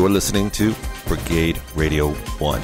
[0.00, 0.74] You're listening to
[1.06, 2.60] Brigade Radio 1.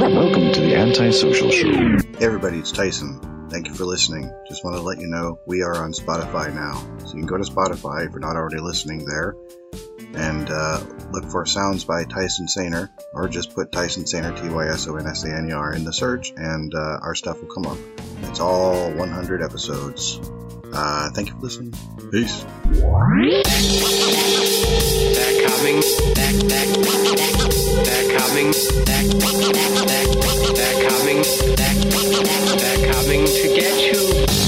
[0.00, 1.68] Welcome to the Antisocial Show.
[1.68, 3.20] Hey everybody, it's Tyson.
[3.50, 4.32] Thank you for listening.
[4.48, 6.76] Just want to let you know we are on Spotify now.
[7.04, 9.34] So you can go to Spotify if you're not already listening there
[10.14, 10.82] and uh,
[11.12, 14.96] look for Sounds by Tyson Saner or just put Tyson Saner, T Y S O
[14.96, 17.66] N S A N E R, in the search and uh, our stuff will come
[17.66, 17.78] up.
[18.22, 20.20] It's all 100 episodes.
[20.72, 21.72] Uh, thank you for listening.
[22.10, 22.44] Peace.
[22.44, 22.98] They're
[25.48, 25.80] coming.
[26.14, 26.34] They're,
[28.18, 28.52] coming.
[28.84, 29.08] They're,
[30.88, 31.22] coming.
[32.58, 34.47] They're coming to get you.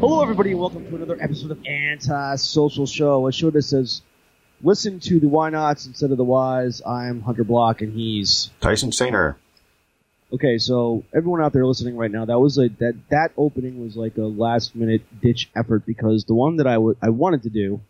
[0.00, 4.02] Hello, everybody, and welcome to another episode of Anti-Social Show, a show that says,
[4.62, 6.82] listen to the why nots instead of the whys.
[6.86, 9.36] I'm Hunter Block, and he's Tyson Saner.
[10.32, 10.58] okay.
[10.58, 14.16] So everyone out there listening right now, that was a that that opening was like
[14.16, 17.80] a last minute ditch effort because the one that I wa- I wanted to do,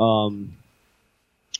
[0.00, 0.56] um,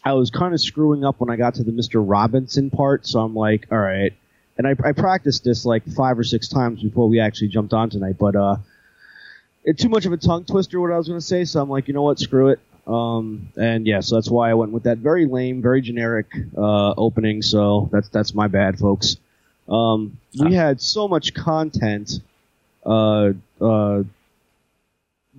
[0.05, 2.02] I was kind of screwing up when I got to the Mr.
[2.06, 3.06] Robinson part.
[3.06, 4.14] So I'm like, all right,
[4.56, 7.91] and I, I practiced this like five or six times before we actually jumped on
[7.91, 8.56] tonight, but uh.
[9.62, 11.69] it too much of a tongue twister what I was going to say, so I'm
[11.69, 12.60] like, you know what, screw it.
[12.91, 16.94] Um, and yeah, so that's why I went with that very lame, very generic uh,
[16.97, 17.41] opening.
[17.41, 19.16] So that's that's my bad, folks.
[19.69, 22.20] Um, we had so much content
[22.84, 24.02] uh, uh,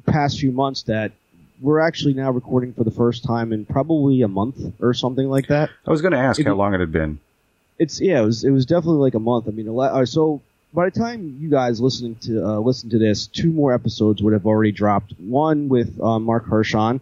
[0.06, 1.12] past few months that
[1.60, 5.48] we're actually now recording for the first time in probably a month or something like
[5.48, 5.70] that.
[5.86, 7.20] I was going to ask If how long it had been.
[7.78, 9.48] It's yeah, it was it was definitely like a month.
[9.48, 10.42] I mean, a lot, uh, so
[10.74, 14.34] by the time you guys listening to uh, listen to this, two more episodes would
[14.34, 15.14] have already dropped.
[15.20, 17.02] One with uh, Mark Hershon,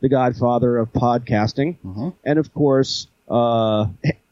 [0.00, 2.14] the Godfather of podcasting, Mhm.
[2.24, 3.86] and of course uh,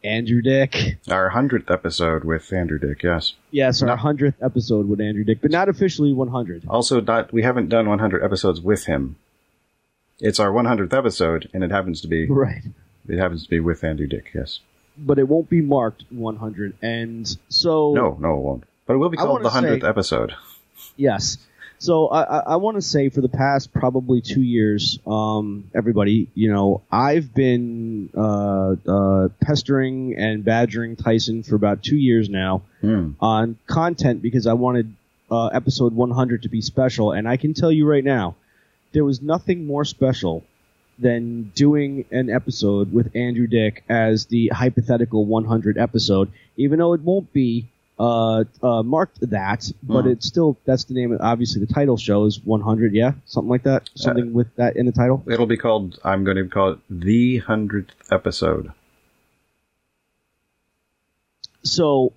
[0.05, 0.99] Andrew Dick.
[1.11, 3.03] Our hundredth episode with Andrew Dick.
[3.03, 3.35] Yes.
[3.51, 6.63] Yes, our hundredth episode with Andrew Dick, but not officially 100.
[6.69, 9.17] Also, not we haven't done 100 episodes with him.
[10.21, 12.63] It's our 100th episode, and it happens to be Right.
[13.09, 14.31] it happens to be with Andrew Dick.
[14.33, 14.61] Yes.
[14.97, 18.65] But it won't be marked 100, and so No, no, it won't.
[18.87, 20.35] But it will be called the 100th say- episode.
[20.97, 21.39] Yes.
[21.85, 26.29] So I, I, I want to say for the past probably two years, um, everybody,
[26.35, 32.63] you know, I've been uh, uh, pestering and badgering Tyson for about two years now
[32.81, 33.11] Hmm.
[33.21, 34.95] on content because I wanted
[35.31, 38.37] uh, episode 100 to be special, and I can tell you right now,
[38.93, 40.43] there was nothing more special
[40.99, 47.01] than doing an episode with Andrew Dick as the hypothetical 100 episode, even though it
[47.03, 47.67] won't be
[47.99, 50.13] uh, uh, marked that, but Mhm.
[50.13, 51.13] it's still that's the name.
[51.13, 52.93] Of, obviously, the title show is 100.
[52.95, 53.89] Yeah, something like that.
[53.95, 55.23] Something with that in the title.
[55.27, 55.99] It'll be called.
[56.05, 58.73] I'm going to call it the 100th episode.
[61.63, 62.13] So,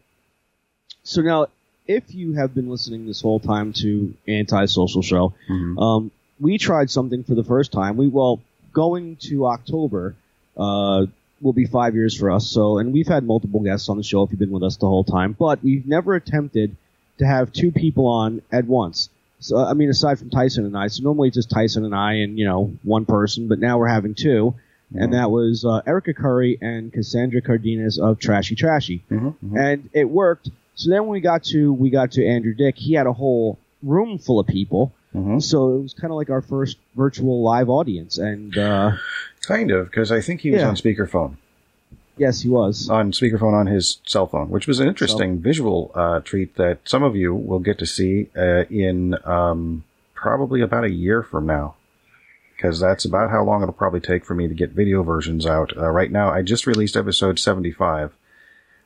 [1.04, 1.48] so now,
[1.88, 5.82] if you have been listening this whole time to Anti-Social Show, Mhm.
[5.82, 7.98] um, we tried something for the first time.
[7.98, 8.42] We well,
[8.74, 10.16] going to October,
[10.58, 11.06] uh,
[11.42, 12.48] will be five years for us.
[12.48, 14.88] So, and we've had multiple guests on the show if you've been with us the
[14.88, 16.76] whole time, but we've never attempted
[17.20, 19.10] to have two people on at once.
[19.40, 22.14] So, I mean, aside from Tyson and I, so normally it's just Tyson and I
[22.14, 24.56] and, you know, one person, but now we're having two.
[24.96, 29.60] And that was uh, Erica Curry and Cassandra Cardenas of Trashy Trashy Mhm, mhm.
[29.60, 30.50] and it worked.
[30.76, 33.60] So then when we got to we got to Andrew Dick, he had a whole
[33.84, 34.94] room full of people.
[35.14, 35.44] Mhm.
[35.44, 38.92] So it was kind of like our first virtual live audience, and uh,
[39.48, 40.68] Kind of, because I think he was Yeah.
[40.70, 41.38] on speakerphone.
[42.18, 42.90] yes, he was.
[42.90, 47.04] on speakerphone on his cell phone, which was an interesting visual uh, treat that some
[47.04, 49.84] of you will get to see uh, in um,
[50.16, 51.76] probably about a year from now.
[52.56, 55.78] Because that's about how long it'll probably take for me to get video versions out.
[55.78, 58.14] Uh, right now, I just released episode 75.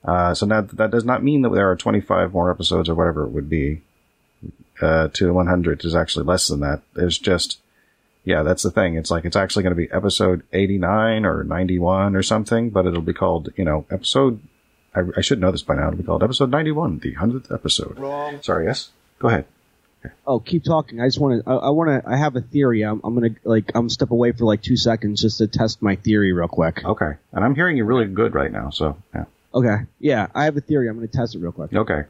[0.04, 3.24] Uh, so now that does not mean that there are 25 more episodes or whatever
[3.24, 3.82] it would be
[4.82, 5.82] uh, to 100.
[5.82, 6.82] There's actually less than that.
[6.96, 7.60] There's just
[8.24, 8.96] yeah, that's the thing.
[8.96, 13.02] It's like it's actually going to be episode 89 or 91 or something, but it'll
[13.02, 14.40] be called, you know, episode.
[14.94, 15.88] I, I should know this by now.
[15.88, 17.98] It'll be called episode 91, the 100th episode.
[17.98, 18.42] Wrong.
[18.42, 18.90] Sorry, yes?
[19.20, 19.46] Go ahead.
[20.26, 21.00] Oh, keep talking.
[21.00, 21.50] I just want to.
[21.50, 22.10] I, I want to.
[22.10, 22.82] I have a theory.
[22.82, 23.72] I'm, I'm gonna like.
[23.76, 26.84] I'm step away for like two seconds just to test my theory real quick.
[26.84, 27.12] Okay.
[27.32, 29.26] And I'm hearing you really good right now, so, yeah.
[29.54, 29.84] Okay.
[30.00, 30.90] Yeah, I have a theory.
[30.90, 31.74] I'm going to test it real quick.
[31.74, 32.06] Okay.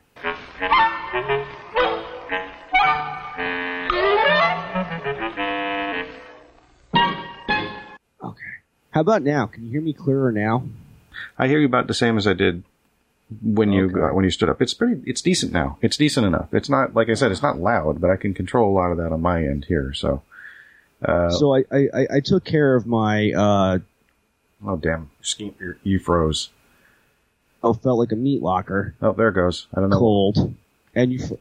[8.92, 9.46] How about now?
[9.48, 10.64] Can you hear me clearer now?
[11.38, 12.64] I hear you about the same as I did
[13.42, 14.00] when you Okay.
[14.02, 14.62] uh, when you stood up.
[14.62, 15.02] It's pretty.
[15.06, 15.78] It's decent now.
[15.82, 16.54] It's decent enough.
[16.54, 17.32] It's not like I said.
[17.32, 19.94] It's not loud, but I can control a lot of that on my end here.
[19.94, 20.22] So.
[21.04, 23.80] Uh, so I, I, I- took care of my uh
[24.68, 25.10] oh damn!
[25.40, 26.50] You you froze.
[27.64, 29.66] oh felt like a meat locker Oh, there it goes.
[29.76, 29.98] I don't know.
[29.98, 30.54] cold,
[30.94, 31.34] and you fr-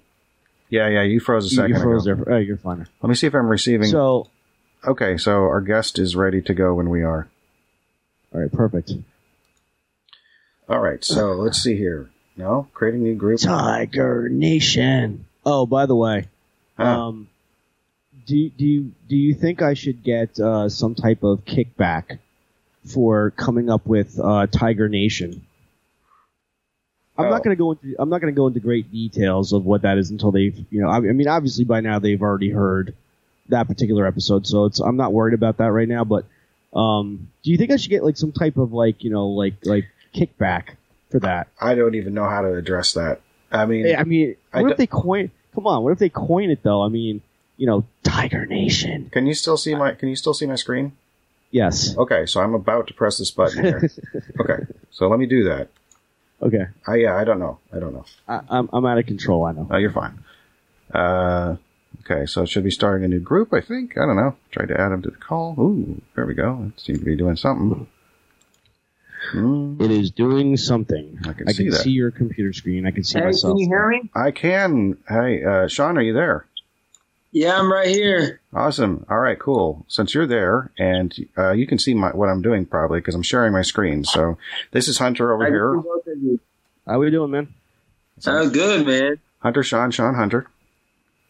[0.71, 1.03] Yeah, yeah.
[1.03, 2.25] You froze a second you froze ago.
[2.25, 2.35] there.
[2.37, 2.87] Oh, you're fine.
[3.03, 3.89] Let me see if I'm receiving.
[3.89, 4.29] So
[4.87, 7.29] okay, so our guest is ready to go when we are.
[8.33, 8.93] All right, perfect.
[10.69, 11.03] All right.
[11.05, 12.11] So let's see here.
[12.37, 13.41] No, creating new group.
[13.41, 15.27] Tiger Nation.
[15.45, 16.29] Oh, by the way,
[16.77, 17.09] Huh.
[17.09, 17.29] um,
[18.27, 22.19] do you- do you, do you think I should get uh, some type of kickback
[22.85, 25.43] for coming up with uh, Tiger Nation?
[27.19, 27.31] I'm Oh.
[27.31, 29.83] not going to go into I'm not going to go into great details of what
[29.83, 32.95] that is until they've you know I, I mean obviously by now they've already heard
[33.51, 36.25] that particular episode so it's I'm not worried about that right now but
[36.73, 39.55] um, do you think I should get like some type of like you know like
[39.65, 40.77] like kickback
[41.11, 41.49] for that?
[41.61, 43.21] I don't even know how to address that.
[43.51, 45.31] I mean, Hey, I mean, I what d- if they coin?
[45.55, 46.83] Come on, what if they coin it though?
[46.83, 47.23] I mean,
[47.57, 49.11] you know, Tiger Nation.
[49.11, 49.93] can you still see my?
[49.95, 50.93] Can you still see my screen?
[51.51, 51.97] Yes.
[51.99, 53.91] Okay, so I'm about to press this button here.
[54.41, 55.69] okay, so let me do that.
[56.41, 56.67] Okay.
[56.87, 57.59] I yeah, I don't know.
[57.73, 58.05] I don't know.
[58.29, 59.45] I, I'm I'm out of control.
[59.45, 59.67] I know.
[59.69, 60.23] Oh, you're fine.
[60.95, 61.57] Uh,
[62.01, 63.53] okay, so it should be starting a new group.
[63.53, 63.97] I think.
[63.99, 64.37] I don't know.
[64.51, 65.55] Tried to add him to the call.
[65.59, 66.71] Ooh, there we go.
[66.75, 67.87] It seems to be doing something.
[69.33, 69.77] Hmm.
[69.81, 71.19] It is doing something.
[71.29, 71.87] I can see that.
[71.87, 72.87] your computer screen.
[72.87, 73.53] I can see Hey, myself.
[73.53, 74.11] can you hear me?
[74.15, 74.97] I can.
[75.09, 76.47] Hey, uh, Sean, are you there?
[77.33, 78.41] Yeah, I'm right here.
[78.53, 79.07] Awesome.
[79.09, 79.85] All right, cool.
[79.89, 83.23] Since you're there and uh, you can see my, what I'm doing probably because I'm
[83.23, 84.03] sharing my screen.
[84.03, 84.37] So
[84.73, 85.75] this is Hunter over I here.
[85.75, 86.41] can see both of you.
[86.89, 87.55] How we doing, man?
[88.27, 89.21] Oh, good, man.
[89.39, 90.49] Hunter, Sean, Sean, Hunter.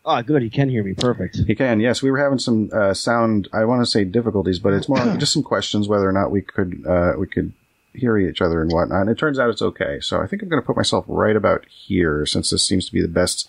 [0.05, 0.43] Oh, good.
[0.43, 0.94] He can hear me.
[0.94, 1.37] Perfect.
[1.47, 1.81] He can.
[1.81, 3.49] Yes, we were having some uh, sound.
[3.52, 6.31] I want to say difficulties, but it's more like just some questions whether or not
[6.31, 7.52] we could uh, we could
[7.93, 9.02] hear each other and whatnot.
[9.02, 10.00] And it turns out it's okay.
[10.00, 12.93] So I think I'm going to put myself right about here since this seems to
[12.93, 13.49] be the best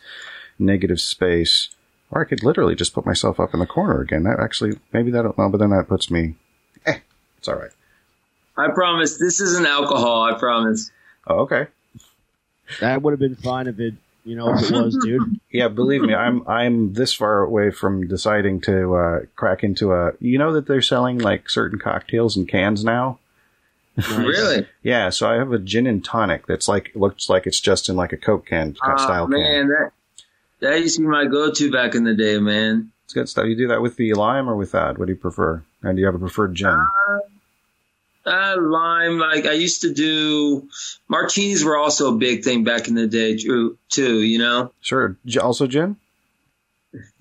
[0.59, 1.69] negative space.
[2.09, 4.23] Or I could literally just put myself up in the corner again.
[4.23, 5.35] That actually maybe that'll.
[5.37, 6.35] No, but then that puts me.
[6.85, 6.99] Eh,
[7.37, 7.71] it's all right.
[8.57, 10.23] I promise this isn't alcohol.
[10.23, 10.91] I promise.
[11.25, 11.67] Oh, okay.
[12.79, 15.39] That would have been fine if it, you know, if it was, dude.
[15.51, 20.13] Yeah, believe me, I'm I'm this far away from deciding to uh, crack into a.
[20.21, 23.19] You know that they're selling like certain cocktails in cans now.
[24.09, 24.65] Really?
[24.83, 27.97] Yeah, so I have a gin and tonic that's like looks like it's just in
[27.97, 29.39] like a Coke can Oh, style can.
[29.41, 29.91] man, that
[30.61, 32.91] that used to be my go-to back in the day, man.
[33.03, 33.47] It's good stuff.
[33.47, 34.97] You do that with the lime or with that?
[34.97, 35.61] What do you prefer?
[35.83, 36.69] And do you have a preferred gin?
[36.69, 37.17] Uh,
[38.25, 40.67] lime, like I used to do.
[41.07, 43.77] Martinis were also a big thing back in the day, too.
[43.89, 44.71] too you know?
[44.81, 45.17] Sure.
[45.41, 45.95] Also gin.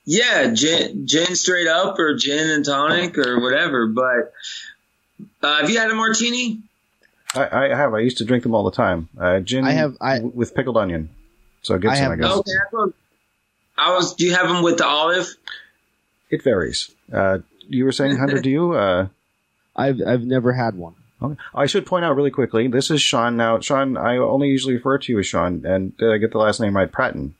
[0.05, 3.87] Yeah, gin, gin straight up, or gin and tonic, or whatever.
[3.87, 4.32] But
[5.43, 6.61] uh, have you had a martini?
[7.35, 7.94] I, I have.
[7.94, 9.08] I used to drink them all the time.
[9.19, 9.64] Uh, gin.
[9.64, 11.11] I have- I- w- with pickled onion.
[11.62, 12.32] So Gibson, I, have- guess.
[12.32, 12.93] Okay, that's what-
[13.79, 14.14] I was.
[14.14, 15.29] Do you have them with the olive?
[16.29, 16.91] It varies.
[17.12, 17.38] Uh,
[17.69, 18.41] you were saying, Hunter?
[18.41, 18.75] do you?
[19.80, 20.94] I've I've never had one.
[21.22, 21.36] Okay.
[21.54, 23.36] I should point out really quickly, this is Sean.
[23.36, 26.38] Now, Sean, I only usually refer to you as Sean, and did I get the
[26.38, 26.90] last name right?
[26.90, 27.34] Pratton.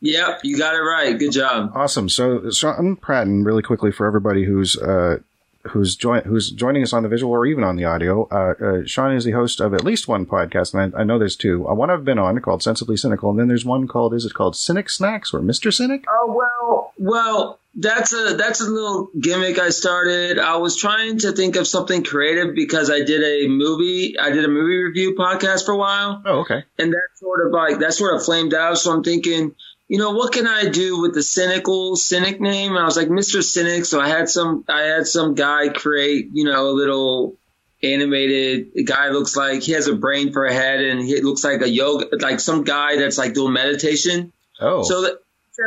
[0.00, 1.18] Yep, you got it right.
[1.18, 1.72] Good job.
[1.74, 2.08] Awesome.
[2.08, 5.18] So, Sean Pratton, really quickly for everybody who's uh,
[5.68, 8.28] who's join who's joining us on the visual or even on the audio.
[8.30, 11.18] Uh, uh, Sean is the host of at least one podcast, and I, I know
[11.18, 11.68] there's two.
[11.68, 14.34] Uh, one I've been on called Sensibly Cynical, and then there's one called is it
[14.34, 16.04] called Cynic Snacks or Mister Cynic?
[16.08, 20.38] Oh well, well, that's a that's a little gimmick I started.
[20.38, 24.44] I was trying to think of something creative because I did a movie, I did
[24.44, 26.64] a movie review podcast for a while, Oh, okay.
[26.78, 28.78] and that sort of like that sort of flamed out.
[28.78, 29.54] So I'm thinking,
[29.86, 32.72] you know, what can I do with the cynical cynic name?
[32.72, 33.42] And I was like, Mr.
[33.42, 33.84] Cynic.
[33.84, 37.36] So I had some I had some guy create, you know, a little
[37.82, 41.62] animated guy looks like he has a brain for a head and he looks like
[41.62, 44.32] a yoga like some guy that's like doing meditation.
[44.60, 45.20] Oh, So the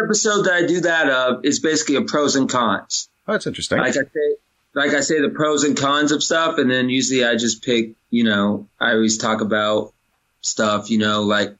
[0.03, 3.09] episode that I do that of is basically a pros and cons.
[3.27, 3.77] oh, that's interesting.
[3.77, 4.35] Like I say,
[4.73, 7.91] like I say the pros and cons of stuff, and then usually I just pick.
[8.09, 9.93] You know, I always talk about
[10.41, 10.89] stuff.
[10.89, 11.55] You know, like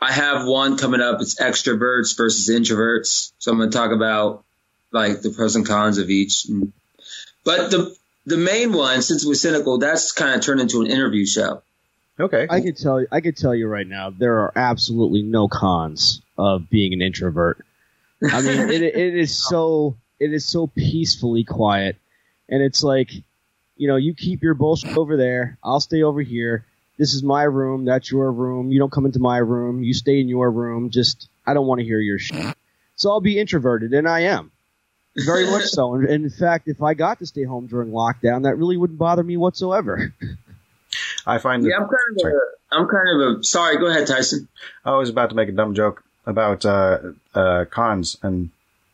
[0.00, 1.20] I have one coming up.
[1.20, 3.32] It's extroverts versus introverts.
[3.38, 4.44] So I'm going to talk about
[4.92, 6.46] like the pros and cons of each.
[7.44, 7.96] But the
[8.26, 11.62] the main one, since we're cynical, that's kind of turned into an interview show.
[12.18, 12.46] Okay.
[12.48, 16.20] I could tell you, I could tell you right now, there are absolutely no cons
[16.36, 17.64] of being an introvert.
[18.22, 21.96] I mean, it, it is so, it is so peacefully quiet,
[22.48, 23.12] and it's like,
[23.76, 26.64] you know, you keep your bullshit over there, I'll stay over here,
[26.98, 28.70] this is my room, that's your room.
[28.72, 29.84] You don't come into my room.
[29.84, 30.90] You stay in your room.
[30.90, 32.56] Just I don't want to hear your shit.
[32.96, 34.50] So I'll be introverted, and I am
[35.16, 35.94] very much so.
[35.94, 38.98] And, and in fact, if I got to stay home during lockdown, that really wouldn't
[38.98, 40.12] bother me whatsoever.
[41.28, 42.34] I find that Yeah, I'm kind of Sorry.
[42.34, 44.48] a, I'm kind of a, sorry, go ahead, Tyson.
[44.84, 46.98] I was about to make a dumb joke about uh,
[47.34, 48.50] uh, cons and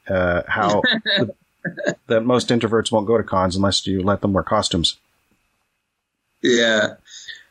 [0.08, 1.34] uh, how the,
[2.08, 4.96] that most introverts won't go to cons unless you let them wear costumes.
[6.42, 6.94] Yeah.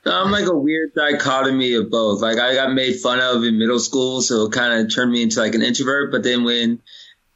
[0.05, 2.21] I'm like a weird dichotomy of both.
[2.21, 5.23] Like I got made fun of in middle school, so it kind of turned me
[5.23, 6.11] into like an introvert.
[6.11, 6.81] But then when,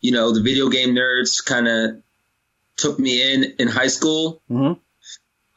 [0.02, 2.02] you know, the video game nerds kind of
[2.76, 4.74] took me in in high school, hmm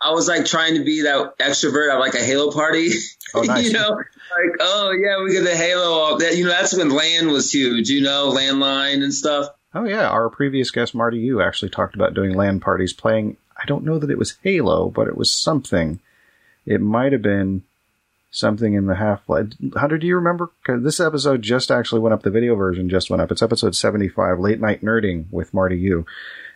[0.00, 2.88] I was like trying to be that extrovert at like a Halo party.
[3.34, 3.66] Oh, nice.
[3.66, 6.18] you know, like, oh yeah, we get the Halo.
[6.18, 9.48] That, you know, that's when LAN was huge, you know, landline and stuff.
[9.74, 13.36] Oh yeah, our previous guest Marty Yu actually talked about doing LAN parties playing.
[13.56, 16.00] I don't know that it was Halo, but it was something.
[16.66, 17.62] It might have been
[18.32, 19.48] something in the Half Life.
[19.76, 20.50] Hunter, do you remember?
[20.62, 22.22] Because this episode just actually went up.
[22.22, 23.30] The video version just went up.
[23.30, 26.06] It's episode seventy-five, late night nerding with Marty Yu,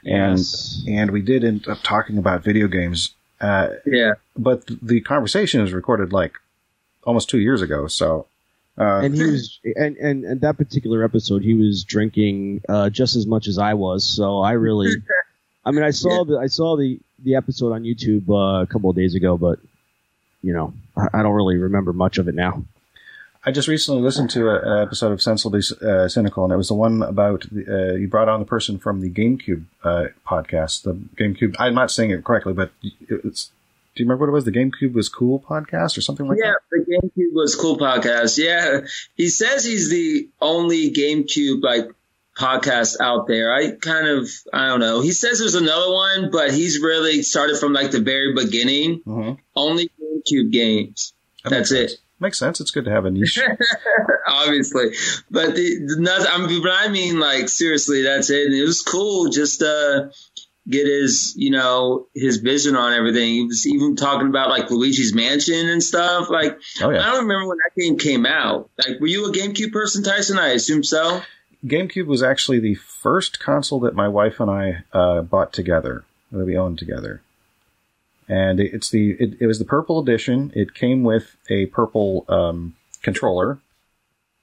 [0.04, 0.82] and Yes.
[0.88, 3.14] and we did end up talking about video games.
[3.40, 4.14] Uh, Yeah.
[4.36, 6.34] but the conversation is recorded like
[7.04, 7.86] almost two years ago.
[7.86, 8.26] So,
[8.78, 13.14] uh, and he was and, and and that particular episode he was drinking uh just
[13.14, 14.90] as much as I was so I really
[15.64, 18.90] I mean I saw the I saw the the episode on YouTube uh, a couple
[18.90, 19.60] of days ago but
[20.42, 22.64] you know I, I don't really remember much of it now
[23.46, 26.68] I just recently listened to a, an episode of Sensibly uh, Cynical, and it was
[26.68, 30.82] the one about the, uh, you brought on the person from the GameCube uh, podcast.
[30.82, 31.56] The GameCube.
[31.58, 33.50] I'm not saying it correctly, but it's.
[33.94, 34.44] Do you remember what it was?
[34.44, 36.84] The GameCube was cool podcast or something like Yeah, that.
[36.88, 38.42] Yeah, the GameCube was cool podcast.
[38.42, 38.80] Yeah,
[39.14, 41.90] he says he's the only GameCube like
[42.36, 43.52] podcast out there.
[43.54, 45.00] I kind of I don't know.
[45.00, 49.02] He says there's another one, but he's really started from like the very beginning.
[49.06, 49.40] Mm-hmm.
[49.54, 51.12] Only GameCube games.
[51.44, 51.92] That's it.
[52.20, 52.60] Makes sense.
[52.60, 53.40] It's good to have a niche.
[54.26, 54.90] Obviously,
[55.30, 58.46] but the, the nothing, I mean, but I mean, like seriously, that's it.
[58.46, 60.08] And it was cool just uh
[60.68, 63.34] get his, you know, his vision on everything.
[63.34, 66.30] He was even talking about like Luigi's Mansion and stuff.
[66.30, 68.70] Like, Oh I don't remember when that game came out.
[68.78, 70.38] Like, were you a GameCube person, Tyson?
[70.38, 71.22] I assume so.
[71.64, 76.44] GameCube was actually the first console that my wife and I uh, bought together, that
[76.44, 77.22] we owned together.
[78.28, 80.52] And it's the it, it was the purple edition.
[80.54, 83.58] It came with a purple um, controller.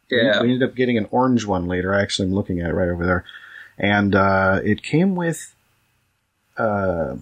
[0.10, 0.42] Yeah.
[0.42, 1.94] We ended up getting an orange one later.
[1.94, 3.26] I actually am looking at it right over there.
[3.78, 5.56] And uh, it came with
[6.58, 7.16] uh,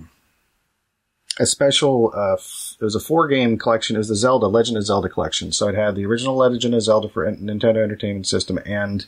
[1.39, 3.95] a special, uh, f- it was a four game collection.
[3.95, 5.51] It was the Zelda, Legend of Zelda collection.
[5.51, 9.05] So it had the original Legend of Zelda for Nintendo Entertainment System and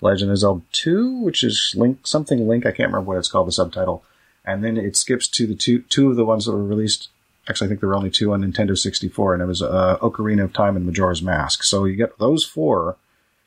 [0.00, 2.64] Legend of Zelda 2, which is Link, something Link.
[2.64, 4.04] I can't remember what it's called, the subtitle.
[4.48, 7.08] And then it skips to the two, two of the ones that were released.
[7.48, 10.44] Actually, I think there were only two on Nintendo 64, and it was uh, Ocarina
[10.44, 11.62] of Time and Majora's Mask.
[11.62, 12.96] So you get those four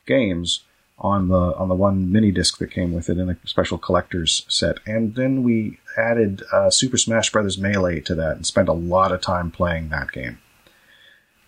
[0.05, 0.61] games
[0.99, 4.45] on the on the one mini disc that came with it in a special collector's
[4.47, 8.73] set, and then we added uh, Super Smash Brothers Melee to that and spent a
[8.73, 10.37] lot of time playing that game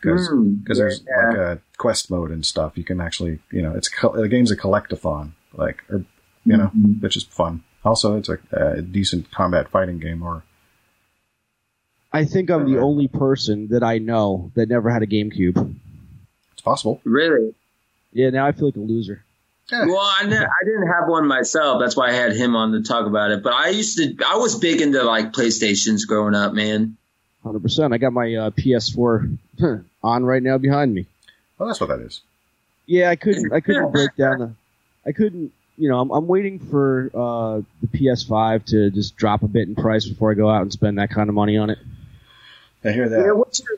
[0.02, 1.28] because Mm, there's yeah.
[1.28, 2.78] like a quest mode and stuff.
[2.78, 6.04] You can actually you know it's the game's a collectathon like or
[6.46, 7.02] you know Mhm.
[7.02, 7.64] which is fun.
[7.86, 10.44] Also, it's a, a decent combat fighting game or
[12.12, 15.76] I think I'm the only person that I know that never had a GameCube
[16.54, 17.02] it's possible.
[17.04, 17.54] Really?
[18.12, 19.24] yeah now I feel like a loser
[19.72, 21.80] Well, I, ne- I didn't have one myself.
[21.82, 23.42] That's why I had him on to talk about it.
[23.42, 26.98] But I used to, I was big into like PlayStations growing up, man.
[27.44, 29.38] hundred percent I got my uh, PS4
[30.04, 31.08] on right now behind me
[31.58, 32.22] Well, that's what that is.
[32.86, 33.52] Yeah, I couldn't.
[33.54, 34.54] I couldn't break down the.
[35.06, 35.52] I couldn't.
[35.78, 39.76] You know, I'm, I'm waiting for uh, the PS5 to just drop a bit in
[39.76, 41.80] price before I go out and spend that kind of money on it.
[42.84, 43.78] I hear Yeah, what's your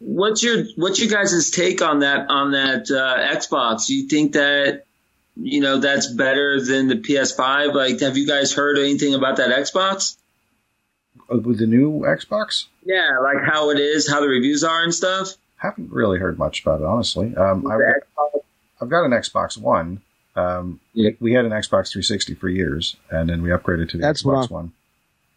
[0.00, 3.86] what's your what's your guys' take on that on that uh, Xbox?
[3.86, 4.84] Do you think that
[5.36, 7.74] you know that's better than the PS5?
[7.74, 10.16] Like, have you guys heard anything about that Xbox?
[11.30, 14.94] Uh, With the new Xbox, Yeah, like how it is, how the reviews are and
[14.94, 15.34] stuff.
[15.56, 17.34] haven't really heard much about it honestly.
[17.36, 18.40] Um, I, The
[18.80, 20.00] I've got an Xbox One.
[20.36, 21.10] Um, Yeah.
[21.20, 24.50] We had an Xbox 360 for years, and then we upgraded to the That's Xbox
[24.50, 24.72] One.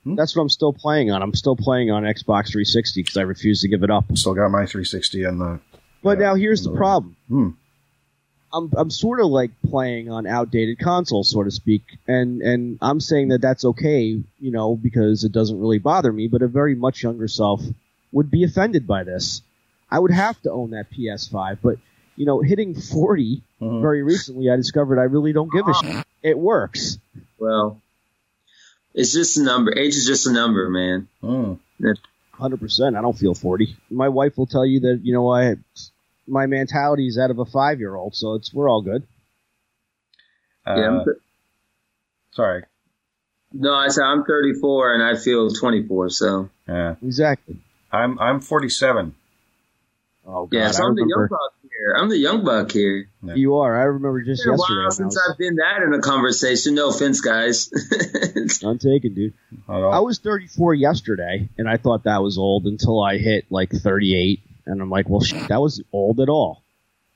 [0.06, 1.22] That's what I'm still playing on.
[1.22, 4.06] I'm still playing on Xbox 360 because I refuse to give it up.
[4.16, 5.60] Still got my 360 and the.
[6.02, 6.28] But Yeah.
[6.28, 7.16] now here's the problem.
[7.28, 7.50] Hmm.
[8.54, 13.02] I'm I'm sort of like playing on outdated consoles, so to speak, and and I'm
[13.02, 16.30] saying that that's okay, you know, because it doesn't really bother me.
[16.30, 17.62] But a very much younger self
[18.14, 19.42] would be offended by this.
[19.92, 21.78] I would have to own that PS5, but
[22.18, 23.82] you know, hitting 40 Mhm.
[23.82, 26.06] very recently, I discovered I really don't give a shit.
[26.24, 26.98] It works.
[27.40, 27.80] Well,
[28.94, 29.72] it's just a number.
[29.78, 31.08] Age is just a number, man.
[31.24, 31.60] Mm.
[32.34, 32.96] Hundred percent.
[32.96, 33.78] I don't feel forty.
[33.90, 35.56] My wife will tell you that you know I
[36.28, 39.04] my mentality is out of a five year old, so it's we're all good.
[40.66, 41.04] Uh, yeah.
[41.06, 41.18] Th-
[42.32, 42.64] sorry.
[43.54, 46.10] no, I said I'm 34 and I feel 24.
[46.10, 46.96] So Yeah.
[47.02, 47.58] Exactly.
[47.92, 49.16] I'm I'm 47.
[50.28, 51.30] Oh god, yeah, so I'm the young
[51.78, 51.96] here.
[51.98, 53.08] I'm the young buck here.
[53.24, 53.76] You are.
[53.80, 54.82] I remember just It's been a yesterday.
[54.82, 56.76] while since was- I've been that in a conversation.
[56.76, 57.70] No offense, guys.
[58.64, 59.34] None taken, dude.
[59.68, 59.94] Not at all.
[59.94, 64.40] I was 34 yesterday, and I thought that was old until I hit like 38,
[64.66, 66.64] and I'm like, well, shit, that was old at all,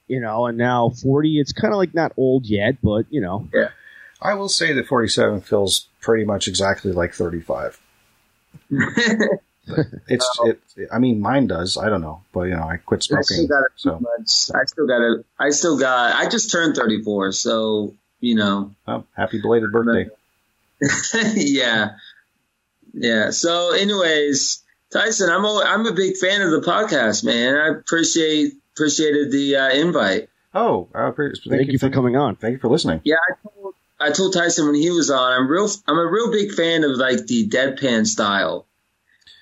[0.07, 0.45] you know.
[0.45, 3.69] And now 40, it's kind of like not old yet, but you know, Yeah,
[4.21, 7.79] I will say that 47 feels pretty much exactly like 35.
[10.07, 10.89] It's it.
[10.91, 11.77] I mean, mine does.
[11.77, 13.47] I don't know, but you know, I quit I still smoking.
[13.47, 14.49] got it So, much.
[14.53, 15.25] I still got it.
[15.39, 16.15] I still got.
[16.15, 18.73] I just turned 34, so you know.
[18.87, 20.09] oh, happy belated birthday.
[21.35, 21.91] yeah,
[22.93, 23.29] yeah.
[23.29, 27.55] So, anyways, Tyson, I'm a, I'm a big fan of the podcast, man.
[27.55, 30.29] I appreciate appreciated the uh, invite.
[30.53, 32.35] Oh, uh, thank, thank, you for coming on.
[32.35, 32.99] Thank you for listening.
[33.05, 35.69] Yeah, I told, I told Tyson when he was on, I'm real.
[35.87, 38.65] I'm a real big fan of like the deadpan style.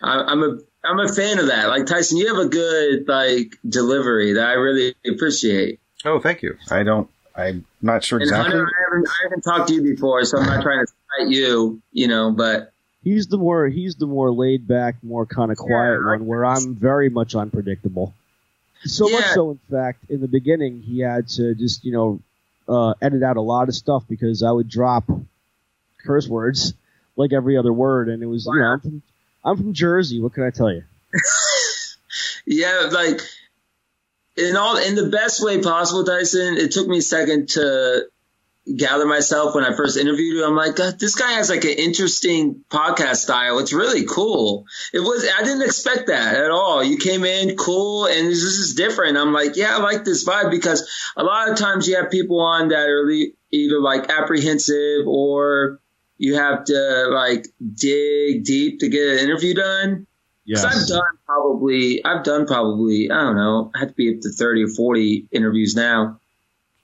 [0.01, 1.67] I, I'm a I'm a fan of that.
[1.67, 5.79] Like Tyson, you have a good like delivery that I really appreciate.
[6.05, 6.57] Oh, thank you.
[6.71, 7.09] I don't.
[7.35, 8.51] I'm not sure And exactly.
[8.51, 11.29] Hunter, I haven't I haven't talked to you before, so I'm not trying to cite
[11.29, 12.71] you, you know, but
[13.03, 16.11] He's the more he's the more laid back, more kind of quiet Yeah.
[16.11, 18.13] one, where I'm very much unpredictable.
[18.83, 22.19] So much so, in fact, in the beginning, he had to just you know
[22.67, 25.05] uh, edit out a lot of stuff because I would drop
[26.05, 26.73] curse words
[27.15, 29.01] like every other word, and it was you know I'm from,
[29.43, 30.21] I'm from Jersey.
[30.21, 30.83] What can I tell you?
[32.45, 33.21] yeah, like
[34.37, 36.57] in all in the best way possible, Tyson.
[36.57, 38.07] It took me a second to
[38.75, 40.45] gather myself when I first interviewed you.
[40.45, 43.59] I'm like, this guy has like an interesting podcast style.
[43.59, 44.65] It's really cool.
[44.93, 46.83] It was I didn't expect that at all.
[46.83, 49.17] You came in cool and this is different.
[49.17, 52.39] I'm like, yeah, I like this vibe because a lot of times you have people
[52.41, 53.09] on that are
[53.51, 55.79] either like apprehensive or
[56.19, 60.05] you have to like dig deep to get an interview done.
[60.45, 60.65] Yes.
[60.65, 64.31] I've done probably, I've done probably, I don't know, I have to be up to
[64.31, 66.19] 30 or 40 interviews now.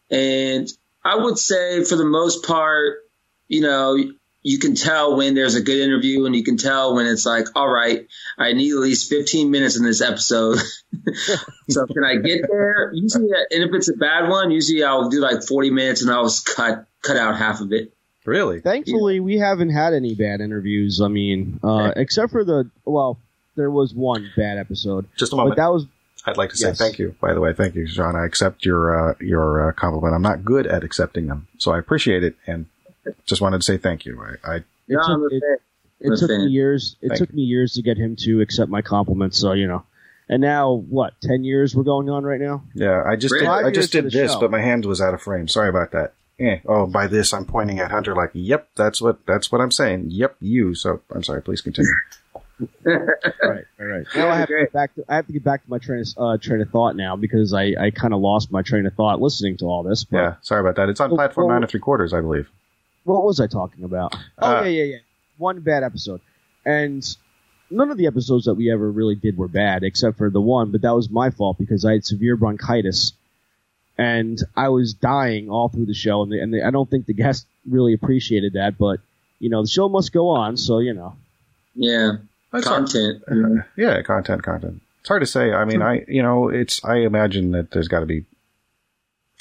[0.09, 0.71] And
[1.03, 2.99] I would say for the most part,
[3.47, 3.97] you know,
[4.41, 7.47] you can tell when there's a good interview and you can tell when it's like,
[7.55, 10.59] all right, I need at least 15 minutes in this episode.
[11.69, 12.91] so can I get there?
[12.93, 16.25] Usually, and if it's a bad one, usually I'll do like 40 minutes and I'll
[16.25, 17.94] just cut, cut out half of it.
[18.25, 18.59] Really?
[18.61, 20.99] Thankfully, we haven't had any bad interviews.
[21.01, 23.19] I mean, uh, except for the well,
[23.55, 25.57] there was one bad episode, Just a but moment.
[25.57, 25.85] that was
[26.25, 26.77] I'd like to say Yes.
[26.79, 27.15] thank you.
[27.21, 28.15] By the way, thank you, Sean.
[28.15, 30.15] I accept your uh, your uh, compliment.
[30.15, 32.65] I'm not good at accepting them, so I appreciate it, and
[33.27, 34.19] just wanted to say thank you.
[34.43, 34.55] I, I
[34.87, 35.43] it took, it,
[35.99, 36.95] it took me years.
[37.01, 39.37] It Thank took me years to get him to accept my compliments.
[39.37, 39.83] So you know,
[40.27, 41.13] and now what?
[41.21, 42.63] Ten years we're going on right now.
[42.73, 43.45] yeah, I just Really?
[43.45, 44.39] did, I just did this, show.
[44.39, 45.47] but my hand was out of frame.
[45.47, 46.13] Sorry about that.
[46.39, 46.59] Eh.
[46.67, 50.05] Oh, by this I'm pointing at Hunter like, yep, that's what that's what I'm saying.
[50.09, 50.75] Yep, you.
[50.75, 51.41] So I'm sorry.
[51.41, 51.91] Please continue.
[52.83, 52.99] right,
[53.43, 54.05] right, right.
[54.15, 54.95] Now I have to get back.
[54.95, 57.15] To, I have to get back to my train of uh, train of thought now
[57.15, 60.03] because I I kind of lost my train of thought listening to all this.
[60.05, 60.89] But yeah, sorry about that.
[60.89, 62.49] It's on Well, platform well- nine and three quarters, I believe.
[63.03, 64.15] what was I talking about?
[64.39, 64.97] Oh Uh, yeah, yeah, yeah.
[65.37, 66.21] One bad episode,
[66.65, 67.05] and
[67.69, 70.71] none of the episodes that we ever really did were bad, except for the one.
[70.71, 73.11] But that was my fault because I had severe bronchitis,
[73.97, 76.21] and I was dying all through the show.
[76.23, 78.77] And, the, and the, I don't think the guests really appreciated that.
[78.77, 78.99] But
[79.39, 81.15] you know, the show must go on, so you know.
[81.75, 82.13] Yeah.
[82.51, 83.23] That's hard- Content.
[83.29, 84.81] Uh, yeah, content, content.
[85.01, 85.51] It's hard to say.
[85.51, 88.25] I mean, I you know, it's I imagine that there's got to be.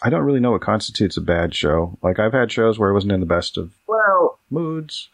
[0.02, 1.96] I don't really know what constitutes a bad show.
[2.02, 5.08] Like I've had shows where I wasn't in the best of Well, moods.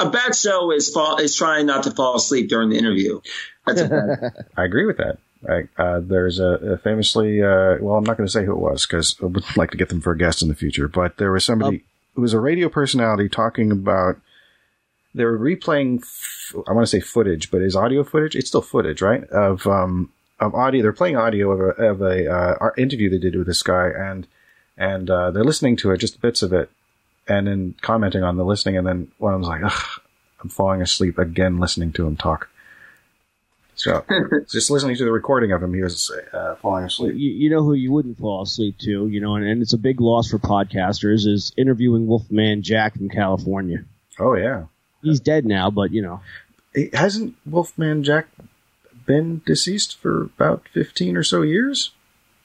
[0.00, 3.20] a bad show is fall, is trying not to fall asleep during the interview.
[3.66, 4.46] That's a bad.
[4.56, 5.18] I agree with that.
[5.48, 8.58] I, uh, there's a, a famously, uh, well, I'm not going to say who it
[8.58, 10.88] was because I would like to get them for a guest in the future.
[10.88, 14.20] But there was somebody who was a radio personality talking about.
[15.14, 16.02] They were replaying.
[16.02, 18.34] F- I want to say footage, but is audio footage?
[18.34, 19.24] It's still footage, right?
[19.24, 20.82] Of um of audio.
[20.82, 24.26] They're playing audio of a of a uh, interview they did with this guy, and
[24.76, 26.70] and uh, they're listening to it, just bits of it,
[27.28, 28.76] and then commenting on the listening.
[28.76, 30.00] And then one of them's like, Ugh,
[30.40, 32.48] "I'm falling asleep again listening to him talk."
[33.82, 34.04] So
[34.48, 37.14] just listening to the recording of him, he was uh, falling asleep.
[37.16, 40.00] you know who you wouldn't fall asleep to, you know, and, and it's a big
[40.00, 43.84] loss for podcasters is interviewing Wolfman Jack from California.
[44.20, 44.66] Oh yeah,
[45.02, 46.20] He's dead now, but you know.
[46.74, 48.28] It- hasn't Wolfman Jack
[49.04, 51.90] been deceased for about fifteen or so years?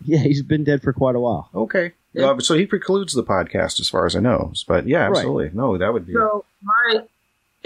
[0.03, 1.49] Yeah, he's been dead for quite a while.
[1.53, 2.31] Okay, Yeah.
[2.31, 4.53] uh, so he precludes the podcast as far as I know.
[4.67, 5.17] But yeah, Right.
[5.17, 5.51] absolutely.
[5.53, 6.13] No, that would be.
[6.13, 7.01] So my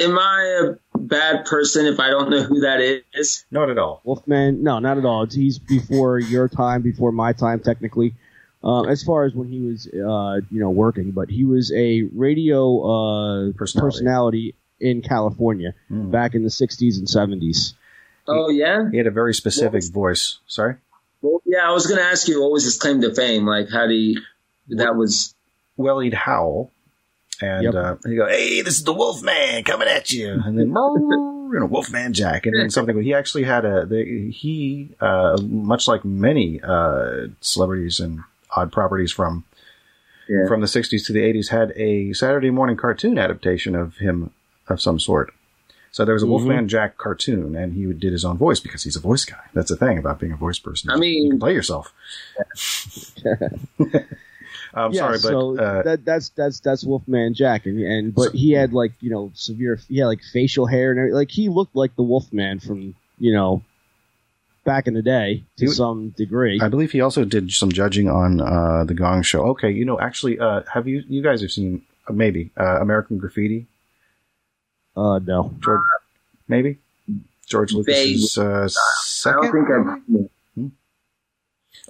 [0.02, 0.62] am I
[0.94, 2.80] a bad person if I don't know who that
[3.14, 3.46] is?
[3.52, 4.02] Not at all.
[4.04, 5.26] Wolfman, no, not at all.
[5.26, 8.14] He's before your time, before my time, technically.
[8.64, 12.04] Um, as far as when he was, uh, you know, working, but he was a
[12.14, 13.96] radio uh, Personality.
[13.98, 16.12] personality in California Hmm.
[16.12, 17.74] back in the '60s and '70s.
[18.28, 18.88] Oh yeah.
[18.92, 20.38] He had a very specific was- voice.
[20.48, 20.76] Sorry?
[21.24, 23.46] Well, yeah, I was going to ask you what was his claim to fame?
[23.46, 24.22] Like, how do you?
[24.70, 25.34] That was
[25.78, 26.72] Well, he'd howl.
[27.42, 27.74] And Yep.
[27.74, 30.32] uh, he'd go, hey, this is the Wolfman coming at you.
[30.34, 32.46] And then, you know, Wolfman Jack.
[32.46, 38.00] And then something, he actually had a, the, he, uh, much like many uh, celebrities
[38.00, 38.20] and
[38.56, 39.44] odd properties from
[40.30, 40.48] yeah.
[40.48, 44.32] from the 60s to the 80s had a Saturday morning cartoon adaptation of him
[44.68, 45.34] of some sort.
[45.94, 46.32] So there was a Mm-hmm.
[46.32, 49.44] Wolfman Jack cartoon, and he did his own voice because he's a voice guy.
[49.54, 50.90] That's the thing about being a voice person.
[50.90, 51.92] I mean- you can play yourself.
[54.74, 58.34] I'm yeah, sorry, but so uh, that, that's that's that's Wolfman Jack, and, and but
[58.34, 61.16] he had like you know severe, he had like facial hair and everything.
[61.16, 63.62] like he looked like the Wolfman from you know
[64.64, 66.60] back in the day to He some degree.
[66.62, 69.42] I believe he also did some judging on uh, the Gong Show.
[69.50, 73.18] Okay, you know, actually, uh, have you you guys have seen uh, maybe uh, American
[73.18, 73.68] Graffiti?
[74.96, 75.82] uh, no, George,
[76.48, 76.78] maybe
[77.46, 79.52] George Lucas's uh, I don't second.
[79.52, 80.02] think I've.
[80.06, 80.72] seen it.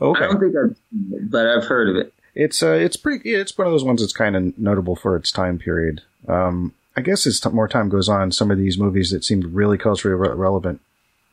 [0.02, 2.14] Okay, I don't think I've, but I've heard of it.
[2.34, 3.30] It's uh, it's pretty.
[3.30, 6.02] Yeah, it's one of those ones that's kind of notable for its time period.
[6.28, 9.46] Um, I guess as t- more time goes on, some of these movies that seemed
[9.46, 10.82] really culturally re- relevant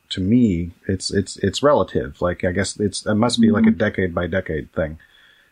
[0.09, 2.21] to me, it's it's it's relative.
[2.21, 4.97] Like I guess it's it must be like a decade by decade thing.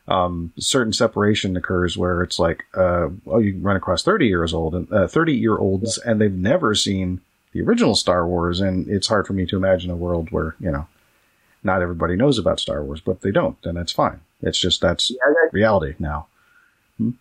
[0.07, 4.73] Um, certain separation occurs where it's like, uh, oh, you run across thirty years old
[4.73, 9.07] and uh, thirty year olds, and they've never seen the original Star Wars, and it's
[9.07, 10.87] hard for me to imagine a world where you know
[11.63, 14.21] not everybody knows about Star Wars, but if they don't, then that's fine.
[14.41, 15.17] It's just that's Yeah,
[15.51, 16.27] reality now.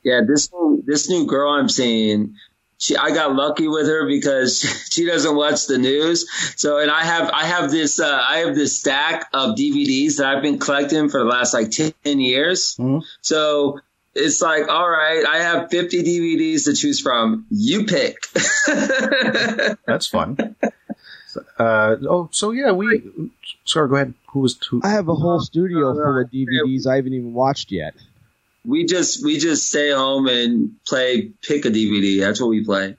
[0.03, 2.37] Yeah, this new, this new girl I'm seeing,
[2.79, 6.27] she I got lucky with her because she doesn't watch the news.
[6.57, 10.27] So and I have I have this uh, I have this stack of DVDs that
[10.27, 12.77] I've been collecting for the last like ten years.
[12.77, 13.03] Mhm.
[13.21, 13.81] So
[14.19, 17.45] it's like, all right, I have 50 DVDs to choose from.
[17.51, 18.17] You pick.
[19.87, 20.57] That's fun.
[21.59, 23.31] Uh, oh, so yeah, we.
[23.65, 24.15] Sorry, go ahead.
[24.33, 24.81] Who was who?
[24.85, 26.39] I have a whole studio no, full of no.
[26.39, 27.95] DVDs I haven't even watched yet.
[28.65, 32.21] we just we just stay home and play pick a DVD.
[32.21, 32.97] That's what we play.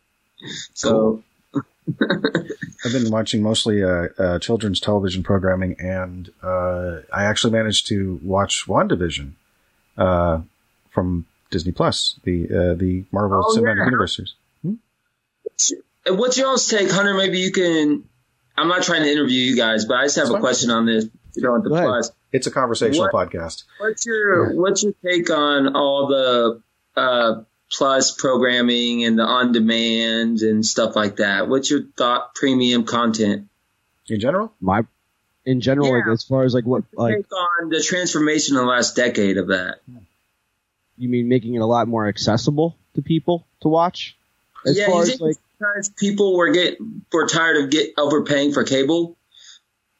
[0.74, 1.24] So
[2.02, 8.20] I've been watching mostly uh, uh, children's television programming, and uh, I actually managed to
[8.24, 9.32] watch WandaVision
[9.98, 10.42] uh,
[10.92, 13.86] from Disney Plus, the uh, the Marvel Oh, Cinematic yeah.
[13.86, 14.34] Universe series.
[16.06, 17.14] And what's your all's take, Hunter?
[17.14, 18.04] Maybe you can.
[18.58, 20.42] I'm not trying to interview you guys, but I just have That's a fine.
[20.42, 21.06] question on this.
[21.36, 22.12] You know, at the Go plus.
[22.32, 23.64] It's a conversational What- podcast.
[23.80, 26.62] What's your What's your take on all the
[27.00, 31.48] uh, plus programming and the on demand and stuff like that?
[31.48, 32.34] What's your thought?
[32.36, 33.48] Premium content.
[34.10, 34.86] In general, My,
[35.46, 38.68] in general, like as far as like what like take on the transformation in the
[38.70, 39.80] last decade of that.
[40.98, 44.18] you mean making it a lot more accessible to people to watch?
[44.66, 46.78] As yeah, far as like sometimes people were get
[47.12, 49.18] were tired of get overpaying for cable?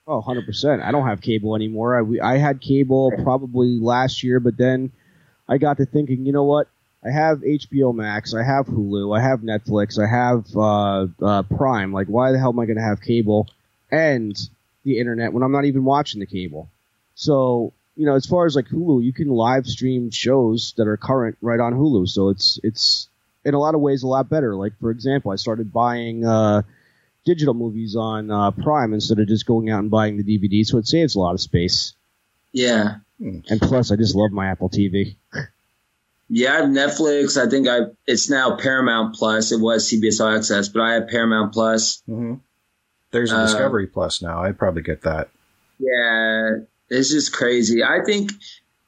[0.10, 0.82] Oh, 100%.
[0.82, 1.98] I don't have cable anymore.
[1.98, 4.94] I, we, I had cable probably last year, but then
[5.50, 6.70] I got to thinking, you know what?
[7.06, 11.94] I have HBO Max, I have Hulu, I have Netflix, I have uh, uh, Prime.
[11.94, 13.48] Like, why the hell am I going to have cable
[13.92, 14.36] and
[14.84, 16.70] the internet when I'm not even watching the cable?
[17.16, 20.98] So, you know, as far as like Hulu, you can live stream shows that are
[20.98, 22.08] current right on Hulu.
[22.08, 23.10] So it's it's
[23.48, 24.56] in a lot of ways a lot better.
[24.56, 26.62] Like for example, I started buying uh,
[27.26, 30.78] digital movies on uh, Prime instead of just going out and buying the DVD, so
[30.78, 31.94] it saves a lot of space.
[32.52, 32.96] Yeah.
[33.20, 35.16] And plus, I just love my Apple TV.
[36.30, 37.42] Yeah, I have Netflix.
[37.42, 39.54] I think I it's now Paramount Plus.
[39.54, 42.04] It was CBS All Access, but I have Paramount Plus.
[42.06, 42.34] hmm
[43.12, 44.44] there's a Uh, Discovery Plus now.
[44.44, 45.30] I'd probably get that.
[45.80, 47.82] Yeah, it's just crazy.
[47.82, 48.32] I think,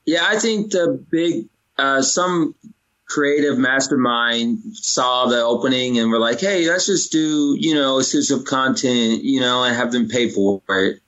[0.06, 2.56] yeah, I think the big uh, some
[3.10, 8.46] creative mastermind saw the opening and were like, hey, let's just do you know exclusive
[8.46, 11.02] content, you know, and have them pay for it.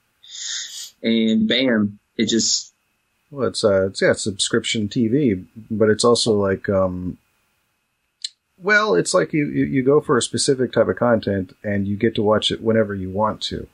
[1.03, 2.73] And bam, it just
[3.29, 7.17] Well, it's uh, it's yeah, subscription TV, but it's also like um,
[8.61, 12.13] well, it's like you, you go for a specific type of content and you get
[12.15, 13.67] to watch it whenever you want to,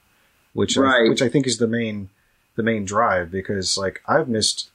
[0.54, 1.10] which I, Right.
[1.10, 2.10] which I think is the main
[2.56, 4.70] the main drive because like I've missed.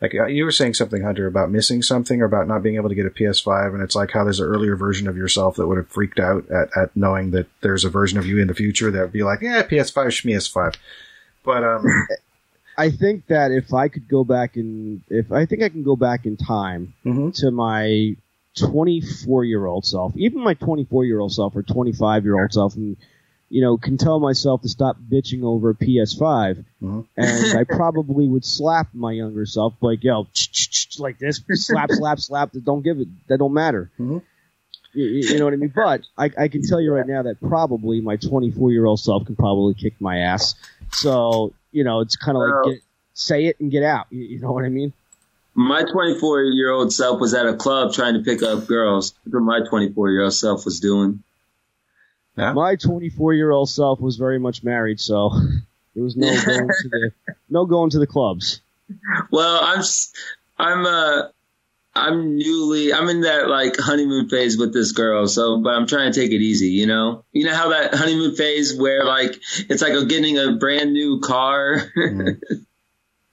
[0.00, 2.90] Like uh, you were saying something, Hunter, about missing something or about not being able
[2.90, 5.66] to get a PS5, and it's like how there's an earlier version of yourself that
[5.66, 8.54] would have freaked out at, at knowing that there's a version of you in the
[8.54, 10.76] future that would be like, yeah, PS5, PS5.
[11.44, 11.86] But um,
[12.78, 15.96] I think that if I could go back in, if I think I can go
[15.96, 17.34] back in time mhm.
[17.40, 18.16] to my
[18.58, 22.74] 24 year old self, even my 24 year old self or 25 year old self,
[22.76, 22.98] and
[23.48, 27.06] you know, can tell myself to stop bitching over a PS5, Mhm.
[27.16, 30.26] and I probably would slap my younger self like, yo,
[30.98, 32.52] like this, slap, slap, slap.
[32.52, 33.08] That don't give it.
[33.28, 33.90] That don't matter.
[33.98, 34.22] Mhm.
[34.94, 35.72] You, you know what I mean?
[35.74, 39.26] But I, I can tell you right now that probably my 24 year old self
[39.26, 40.54] can probably kick my ass.
[40.92, 42.82] So you know, it's kind of like get,
[43.12, 44.06] say it and get out.
[44.10, 44.92] You, you know what I mean?
[45.54, 49.12] My 24 year old self was at a club trying to pick up girls.
[49.24, 51.22] That's what my 24 year old self was doing.
[52.36, 52.52] Yeah.
[52.52, 55.30] My 24 year old self was very much married, so
[55.94, 57.10] there was no going to the
[57.48, 58.60] no going to the clubs.
[59.30, 60.12] Well, I'm, s-
[60.58, 61.22] I'm, uh,
[61.94, 65.26] I'm newly, I'm in that like honeymoon phase with this girl.
[65.26, 67.24] So, but I'm trying to take it easy, you know?
[67.32, 71.90] You know how that honeymoon phase where like, it's like getting a brand new car.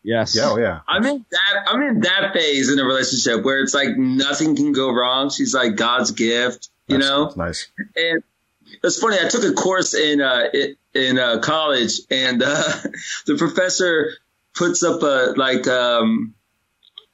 [0.06, 0.36] Yes.
[0.36, 0.82] Yeah, oh yeah.
[0.86, 4.74] I'm in that, I'm in that phase in a relationship where it's like nothing can
[4.74, 5.30] go wrong.
[5.30, 7.26] She's like God's gift, you That's- know?
[7.26, 7.68] that's nice.
[7.96, 8.24] And
[8.84, 9.18] it's funny.
[9.24, 10.50] I took a course in uh,
[10.94, 12.64] in uh, college, and uh,
[13.26, 14.12] the professor
[14.56, 16.34] puts up a like um,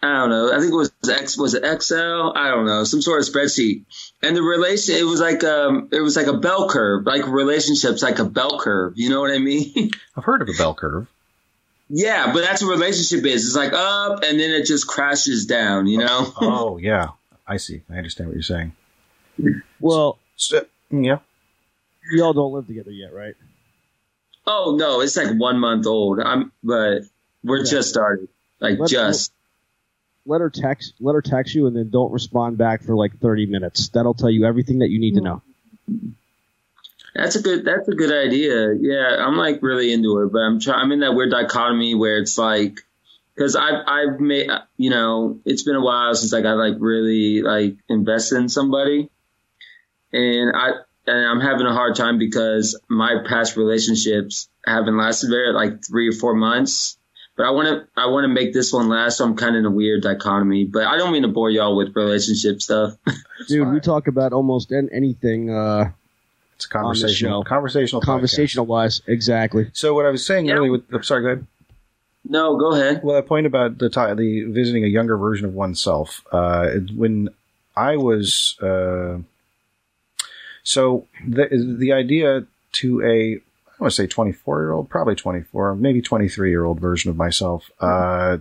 [0.01, 0.53] I don't know.
[0.53, 1.37] I think it was X.
[1.37, 2.33] Was it Excel?
[2.35, 2.83] I don't know.
[2.85, 3.83] Some sort of spreadsheet.
[4.21, 7.05] And the relation, it was like um, it was like a bell curve.
[7.05, 8.93] Like relationships, like a bell curve.
[8.95, 9.91] You know what I mean?
[10.15, 11.07] I've heard of a bell curve.
[11.89, 13.45] yeah, but that's what a relationship is.
[13.45, 15.87] It's like up, and then it just crashes down.
[15.87, 16.33] You know?
[16.39, 17.09] Oh yeah,
[17.47, 17.81] I see.
[17.89, 18.73] I understand what you're saying.
[19.79, 21.19] Well, So, yeah.
[22.11, 23.35] Y'all don't live together yet, right?
[24.45, 26.19] Oh no, it's like one month old.
[26.19, 27.03] I'm, but
[27.43, 27.71] we're Yeah.
[27.71, 28.29] just started.
[28.59, 29.31] Like Let's- just.
[30.25, 30.93] Let her text.
[30.99, 33.89] Let her text you, and then don't respond back for like 30 minutes.
[33.89, 35.23] That'll tell you everything that you need to mm.
[35.23, 35.41] know.
[37.15, 37.65] That's a good.
[37.65, 38.73] That's a good idea.
[38.79, 40.79] Yeah, I'm like really into it, but I'm trying.
[40.79, 42.81] I'm in that weird dichotomy where it's like,
[43.33, 46.75] because I've I've made you know it's been a while since like I got like
[46.79, 49.09] really like invested in somebody,
[50.13, 50.71] and I
[51.07, 56.09] and I'm having a hard time because my past relationships haven't lasted very like three
[56.09, 56.97] or four months.
[57.37, 59.59] But I want to I want to make this one last, so I'm kind of
[59.61, 60.65] in a weird dichotomy.
[60.65, 62.95] But I don't mean to bore y'all with relationship stuff.
[63.47, 65.91] Dude, we talk about almost an- anything uh,
[66.57, 67.47] It's a conversational, show.
[67.47, 68.05] conversational, podcast.
[68.05, 69.01] conversational wise.
[69.07, 69.69] Exactly.
[69.71, 70.55] So what I was saying Yeah.
[70.55, 71.47] earlier with, I'm sorry, go ahead.
[72.25, 73.01] no, go ahead.
[73.03, 76.21] Well, that point about the ti the visiting a younger version of oneself.
[76.33, 77.29] Uh, when
[77.73, 79.19] I was, uh,
[80.69, 81.45] so the
[81.79, 86.49] the idea to a I want to say 24 year old, probably 24, maybe 23
[86.49, 87.71] year old version of myself.
[87.79, 88.37] Uh,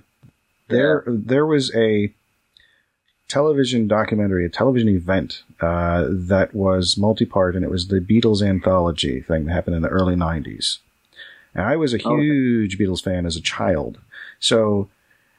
[0.69, 2.13] there there was a
[3.29, 9.21] television documentary, a television event uh, that was multi-part, and it was the Beatles anthology
[9.21, 10.79] thing that happened in the early 90s.
[11.55, 12.09] And I was a Okay.
[12.23, 13.99] huge Beatles fan as a child.
[14.41, 14.89] So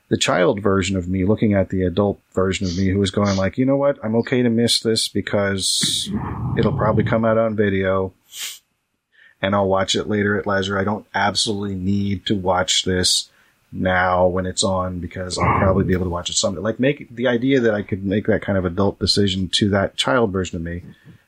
[0.09, 3.37] the child version of me looking at the adult version of me who was going
[3.37, 6.09] like, you know what, I'm okay to miss this because
[6.57, 8.13] it'll probably come out on video
[9.41, 10.77] and I'll watch it later at leisure.
[10.79, 13.29] I don't absolutely need to watch this
[13.71, 16.59] now when it's on because I'll probably be able to watch it someday.
[16.61, 19.95] Like make the idea that I could make that kind of adult decision to that
[19.95, 20.81] child version of me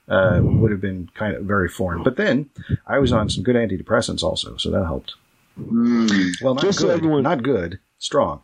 [0.09, 2.01] uh, would have been kind of very foreign.
[2.03, 2.49] But then
[2.87, 5.13] I was on some good antidepressants also, so that helped.
[5.59, 6.41] Mm.
[6.41, 8.41] Well, not Just so good, everyone- not good, strong.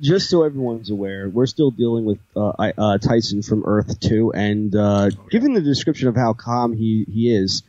[0.00, 4.74] Just so everyone's aware, we're still dealing with uh, uh, Tyson from Earth Two, and
[4.74, 7.62] uh, given the description of how calm he he is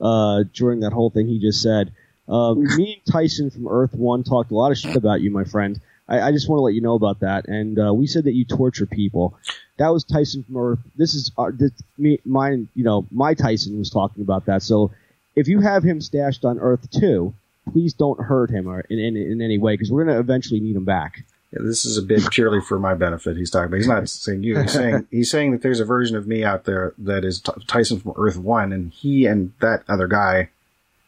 [0.00, 1.92] uh, during that whole thing he just said,
[2.28, 5.44] uh, me and Tyson from Earth One talked a lot of shit about you, my
[5.44, 5.80] friend.
[6.08, 8.34] I, I just want to let you know about that, and uh, we said that
[8.34, 9.38] you torture people.
[9.78, 10.78] That was Tyson from Earth.
[10.96, 12.68] This is our, this, me, mine.
[12.74, 14.62] You know, my Tyson was talking about that.
[14.62, 14.92] So
[15.34, 17.34] if you have him stashed on Earth Two,
[17.70, 20.60] please don't hurt him or in, in, in any way because we're going to eventually
[20.60, 21.24] need him back.
[21.52, 23.36] Yeah, this is a bit purely for my benefit.
[23.36, 23.76] He's talking about.
[23.76, 24.58] He's not saying you.
[24.60, 27.52] He's saying he's saying that there's a version of me out there that is T-
[27.66, 30.48] Tyson from Earth One, and he and that other guy,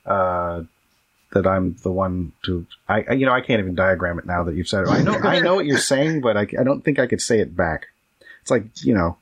[0.04, 0.64] uh,
[1.32, 2.66] that I'm the one to.
[2.88, 4.88] I, I you know I can't even diagram it now that you've said it.
[4.88, 7.40] I know I know what you're saying, but I, I don't think I could say
[7.40, 7.86] it back.
[8.42, 9.16] It's like you know,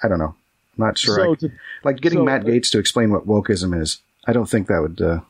[0.00, 0.36] I don't know.
[0.78, 1.16] I'm not sure.
[1.16, 4.00] So I, to, like getting so, Matt uh, Gaetz to explain what wokeism is.
[4.28, 5.00] I don't think that would.
[5.00, 5.20] Uh,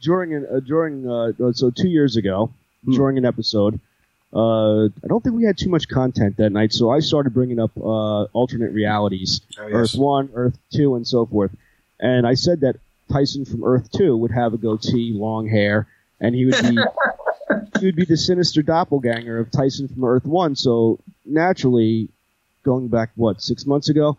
[0.00, 2.50] during an, uh, during uh, so two years ago
[2.84, 2.92] Hmm.
[2.94, 3.78] during an episode,
[4.32, 7.58] uh, I don't think we had too much content that night, so I started bringing
[7.60, 11.50] up uh, alternate realities, Oh, Earth One, Earth Two, and so forth.
[11.98, 12.76] And I said that
[13.12, 15.86] Tyson from Earth Two would have a goatee, long hair,
[16.20, 16.78] and he would be
[17.80, 20.56] he would be the sinister doppelganger of Tyson from Earth One.
[20.56, 22.08] So naturally,
[22.62, 24.16] going back what six months ago,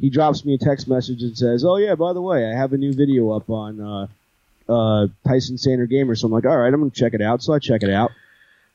[0.00, 2.72] he drops me a text message and says, "Oh yeah, by the way, I have
[2.72, 4.06] a new video up on uh,
[4.70, 7.52] uh, Tyson Saner Gamer." So I'm like, "All right, I'm gonna check it out." So
[7.52, 8.10] I check it out,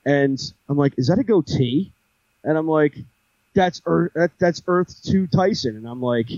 [0.06, 1.92] and I'm like, "Is that a goatee?"
[2.44, 2.96] And I'm like,
[3.56, 6.30] that's Earth, that, that's Earth Two Tyson, and I'm like,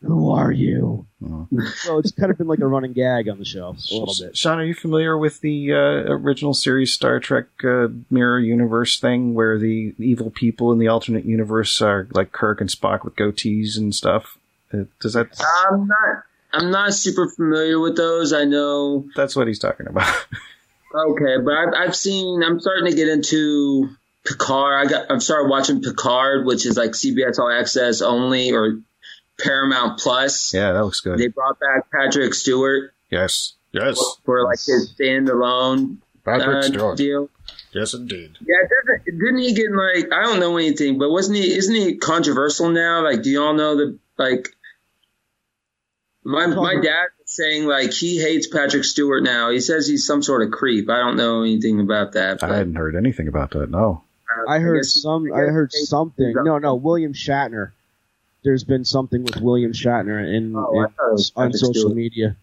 [0.00, 1.06] who are you?
[1.22, 1.68] Mhm.
[1.74, 4.36] So it's kind of been like a running gag on the show a little bit.
[4.36, 9.34] Sean, are you familiar with the uh, original series Star Trek uh, Mirror Universe thing,
[9.34, 13.76] where the evil people in the alternate universe are like Kirk and Spock with goatees
[13.76, 14.38] and stuff?
[14.72, 15.28] Uh, Does that?
[15.70, 16.24] I'm not.
[16.52, 18.32] I'm not super familiar with those.
[18.32, 19.08] I know.
[19.16, 20.12] That's what he's talking about.
[20.94, 22.42] Okay, but I've, I've seen.
[22.42, 23.88] I'm starting to get into
[24.26, 24.86] Picard.
[24.86, 25.10] I got.
[25.10, 28.78] I've started watching Picard, which is like CBS All Access only or
[29.40, 30.52] Paramount Plus.
[30.52, 31.18] yeah, that looks good.
[31.18, 36.96] They brought back Patrick Stewart yes, yes, for like his standalone Patrick uh, Stewart.
[36.96, 37.30] deal.
[37.72, 38.36] Yes, indeed.
[38.40, 41.56] Yeah, doesn't, didn't he get like I don't know anything, but wasn't he?
[41.56, 43.02] Isn't he controversial now?
[43.02, 43.98] Like, do y'all know that?
[44.18, 44.50] Like,
[46.24, 49.50] my my dad was saying like he hates Patrick Stewart now.
[49.50, 50.88] He says he's some sort of creep.
[50.90, 52.42] I don't know anything about that.
[52.42, 53.70] I hadn't heard anything about that.
[53.70, 54.02] No.
[54.28, 55.32] uh, I heard guess- some.
[55.32, 56.32] I I heard something.
[56.36, 57.72] No, no, William Shatner.
[58.44, 61.94] There's been something with William Shatner in, Oh, in- thought it was on social Stewart.
[61.96, 62.36] media.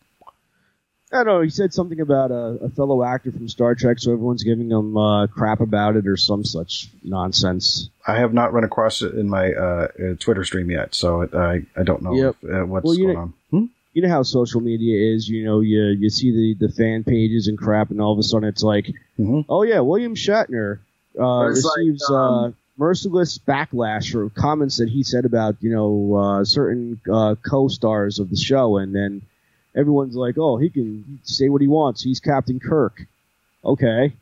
[1.11, 1.41] I don't know.
[1.41, 4.95] He said something about a, a fellow actor from Star Trek, so everyone's giving him
[4.95, 7.89] uh, crap about it or some such nonsense.
[8.05, 11.33] I have not run across it in my uh, uh, Twitter stream yet, so it,
[11.33, 12.35] I I don't know Yep.
[12.43, 13.33] if, uh, what's Well, going know- on.
[13.93, 15.27] You know how social media is.
[15.27, 18.23] You know, you you see the, the fan pages and crap, and all of a
[18.23, 19.45] sudden it's like, Mhm.
[19.49, 20.79] oh yeah, William Shatner
[21.19, 25.71] uh, It's like, receives um, uh, merciless backlash for comments that he said about you
[25.71, 29.21] know uh, certain uh, co-stars of the show, and then
[29.75, 32.03] everyone's like, oh, he can say what he wants.
[32.03, 33.05] He's Captain Kirk.
[33.65, 34.13] Okay,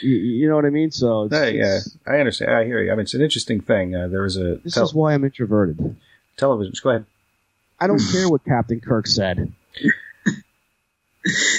[0.00, 0.90] you, you know what I mean?
[0.90, 2.52] So it's, Uh, yeah, I understand.
[2.52, 2.90] I hear you.
[2.90, 3.94] I mean, it's an interesting thing.
[3.94, 5.96] Uh, there was a this tel- is why I'm introverted.
[6.36, 6.72] television.
[6.82, 7.04] Go ahead.
[7.80, 9.52] I don't care what Captain Kirk said.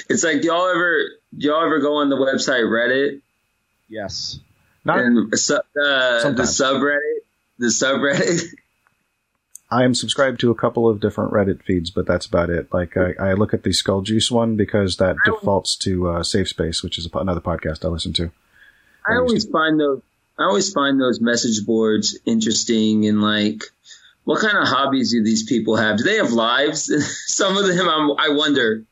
[0.10, 1.06] It's like, y'all ever
[1.38, 3.22] y'all ever go on the website Reddit
[3.90, 4.40] Yes.
[4.86, 7.20] Not, and su- uh, the subreddit?
[7.58, 8.46] The subreddit.
[9.72, 12.74] I am subscribed to a couple of different Reddit feeds, but that's about it.
[12.74, 16.48] Like I, I look at the Skull Juice one because that defaults to uh, Safe
[16.48, 18.32] Space, which is a, another podcast I listen to.
[19.08, 20.02] I always find those
[20.40, 23.64] I always find those message boards interesting and like
[24.30, 25.98] what kind of hobbies do these people have?
[25.98, 26.86] Do they have lives?
[27.34, 28.84] Some of them I'm, I wonder.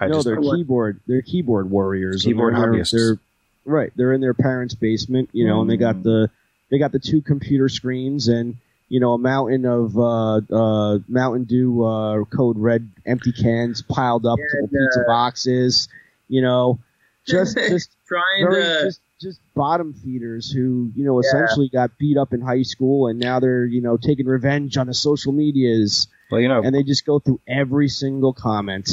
[0.00, 1.00] I no, just they're keyboard.
[1.06, 2.22] They're keyboard warriors.
[2.22, 2.92] Keyboard they're, they're- hobbyists.
[2.92, 3.18] They're,
[3.66, 3.92] right.
[3.94, 5.80] They're in their parents' basement, you know, and they Mm.
[5.80, 6.30] got the
[6.70, 8.56] they got the two computer screens and
[8.88, 14.24] you know a mountain of uh, uh, Mountain Dew uh, Code Red empty cans piled
[14.24, 15.88] up, Yeah, couple and, pizza uh, boxes,
[16.28, 16.78] you know,
[17.26, 21.28] just just Trying very to just just bottom feeders who you know Yeah.
[21.28, 24.88] essentially got beat up in high school and now they're you know taking revenge on
[24.88, 28.88] the social medias well, you know, and they just go through every single comment.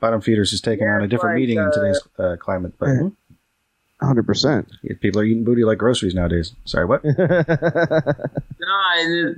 [0.00, 2.72] Bottom Feeders is taking Yeah, on a different like, meaning in uh, today's uh, climate,
[2.80, 3.10] but Uh,
[4.02, 4.66] Hundred percent.
[5.00, 6.52] people are eating booty like groceries nowadays.
[6.64, 7.04] Sorry, what?
[7.04, 7.26] no, and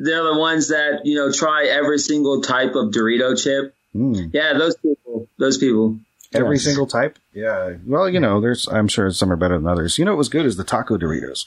[0.07, 3.75] they're the ones that you know try every single type of Dorito chip.
[3.95, 4.31] Mm.
[4.33, 5.29] Yeah, those people.
[5.39, 5.99] Those people.
[6.35, 6.65] Every Yes.
[6.65, 7.19] single type?
[7.35, 7.75] Yeah.
[7.87, 8.67] Well, you know, there's.
[8.69, 9.99] I'm sure some are better than others.
[9.99, 11.47] You know, what was good is the taco Doritos.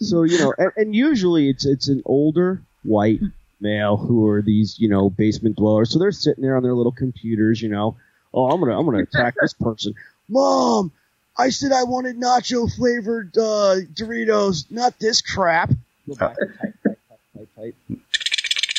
[0.00, 3.20] So you know, and, and usually it's it's an older white
[3.60, 5.90] male who are these you know basement dwellers.
[5.90, 7.60] So they're sitting there on their little computers.
[7.62, 7.96] You know,
[8.34, 9.94] oh, I'm gonna I'm gonna attack this person.
[10.28, 10.92] Mom,
[11.36, 15.70] I said I wanted nacho flavored uh, Doritos, not this crap.
[16.18, 16.36] Type,
[16.82, 17.74] type, type.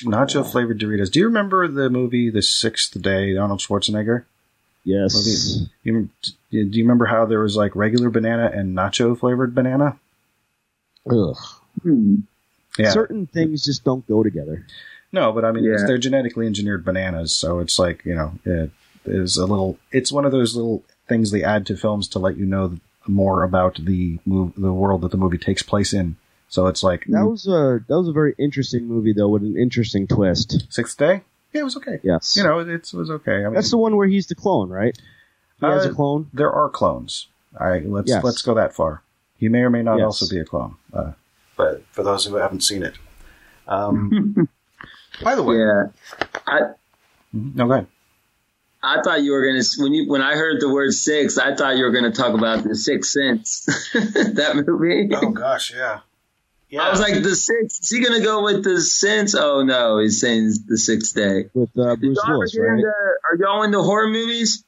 [0.03, 1.11] Nacho flavored Doritos.
[1.11, 3.35] Do you remember the movie The Sixth Day?
[3.35, 4.25] Arnold Schwarzenegger.
[4.87, 5.67] Yes.
[5.83, 6.09] You,
[6.49, 9.99] do you remember how there was like regular banana and nacho flavored banana?
[11.11, 11.35] Ugh.
[11.83, 12.15] Hmm.
[12.77, 12.91] Yeah.
[12.91, 14.65] Certain things just don't go together.
[15.11, 15.83] No, but I mean, Yeah.
[15.85, 18.71] they're genetically engineered bananas, so it's like you know, it
[19.05, 19.77] is a little.
[19.91, 23.43] It's one of those little things they add to films to let you know more
[23.43, 26.15] about the move, the world that the movie takes place in.
[26.49, 29.57] So it's like That was a that was a very interesting movie though, with an
[29.57, 30.65] interesting twist.
[30.69, 31.23] Sixth Day.
[31.53, 31.99] Yeah, it was okay.
[32.03, 32.35] Yes.
[32.35, 33.37] You know, it, was okay.
[33.41, 34.95] I mean, That's the one where he's the clone, right?
[35.59, 36.29] He has Uh, a clone.
[36.33, 37.27] there are clones.
[37.59, 38.23] All right, let's Yes.
[38.23, 39.01] let's go that far.
[39.37, 40.05] He may or may not Yes.
[40.05, 40.75] also be a clone.
[40.93, 41.11] Uh,
[41.55, 42.95] but for those who haven't seen it,
[43.67, 44.47] um,
[45.23, 45.87] by the way, Yeah.
[46.45, 46.59] I
[47.35, 47.55] Mhm.
[47.55, 47.87] no, go ahead.
[48.83, 51.77] I thought you were gonna when you when I heard the word six, I thought
[51.77, 55.09] you were gonna talk about the Sixth Sense, that movie.
[55.15, 56.01] Oh gosh, yeah,
[56.69, 56.83] yeah.
[56.83, 57.81] I was like, the sixth.
[57.81, 59.35] Is he gonna go with the sense?
[59.35, 61.45] Oh no, he's saying the sixth day.
[61.53, 62.73] with uh, Bruce y'all ever Willis, right?
[62.79, 64.63] into, are y'all into horror movies?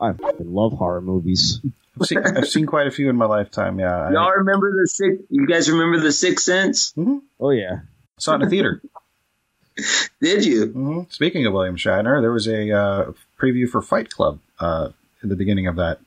[0.00, 1.60] I fucking love horror movies.
[2.00, 3.78] I've seen, I've seen quite a few in my lifetime.
[3.78, 5.22] Yeah, Y'all remember the six?
[5.30, 6.92] You guys remember the Sixth Sense?
[7.38, 7.80] Oh yeah,
[8.18, 8.82] saw it in the theater.
[10.20, 10.66] Did you?
[10.66, 14.90] hmm Speaking of William Shatner, there was a uh, preview for Fight Club uh,
[15.22, 15.98] in the beginning of that.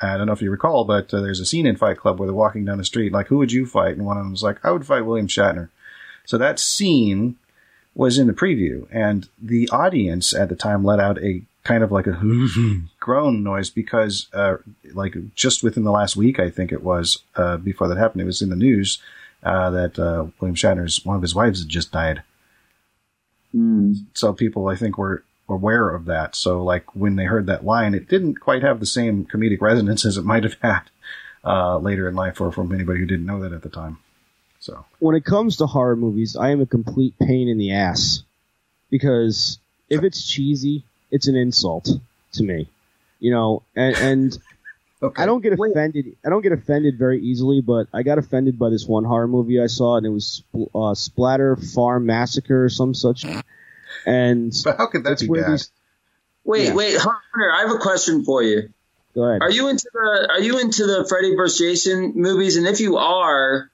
[0.00, 2.26] I don't know if you recall, but uh, there's a scene in Fight Club where
[2.26, 3.96] they're walking down the street, like, who would you fight?
[3.96, 5.70] And one of them was like, I would fight William Shatner.
[6.24, 7.36] So that scene
[7.94, 11.90] was in the preview, and the audience at the time let out a kind of
[11.90, 12.20] like a
[13.00, 14.56] groan noise because, uh,
[14.92, 18.26] like just within the last week, I think it was uh, before that happened, it
[18.26, 18.98] was in the news
[19.42, 22.22] uh, that uh, William Shatner's one of his wives had just died.
[23.52, 23.94] Hmm.
[24.14, 26.36] So people, I think, were aware of that.
[26.36, 30.04] So like when they heard that line, it didn't quite have the same comedic resonance
[30.04, 30.82] as it might have had
[31.44, 33.98] uh, later in life, or from anybody who didn't know that at the time.
[34.60, 38.24] So when it comes to horror movies, I am a complete pain in the ass
[38.90, 41.88] because if it's cheesy, it's an insult
[42.32, 42.68] to me.
[43.20, 44.38] You know, and, and
[45.02, 45.22] okay.
[45.22, 46.16] I don't get offended.
[46.24, 49.60] I don't get offended very easily, but I got offended by this one horror movie
[49.60, 50.42] I saw, and it was
[50.74, 53.24] uh, Splatter Farm Massacre or some such.
[54.08, 55.52] And But how could that that's be where bad?
[55.52, 55.70] these.
[56.44, 56.74] Wait, Yeah.
[56.74, 58.70] wait, Hunter, I have a question for you.
[59.14, 59.42] Go ahead.
[59.42, 61.58] Are you into the Are you into the Freddy vs.
[61.58, 62.56] Jason movies?
[62.56, 63.70] And if you are,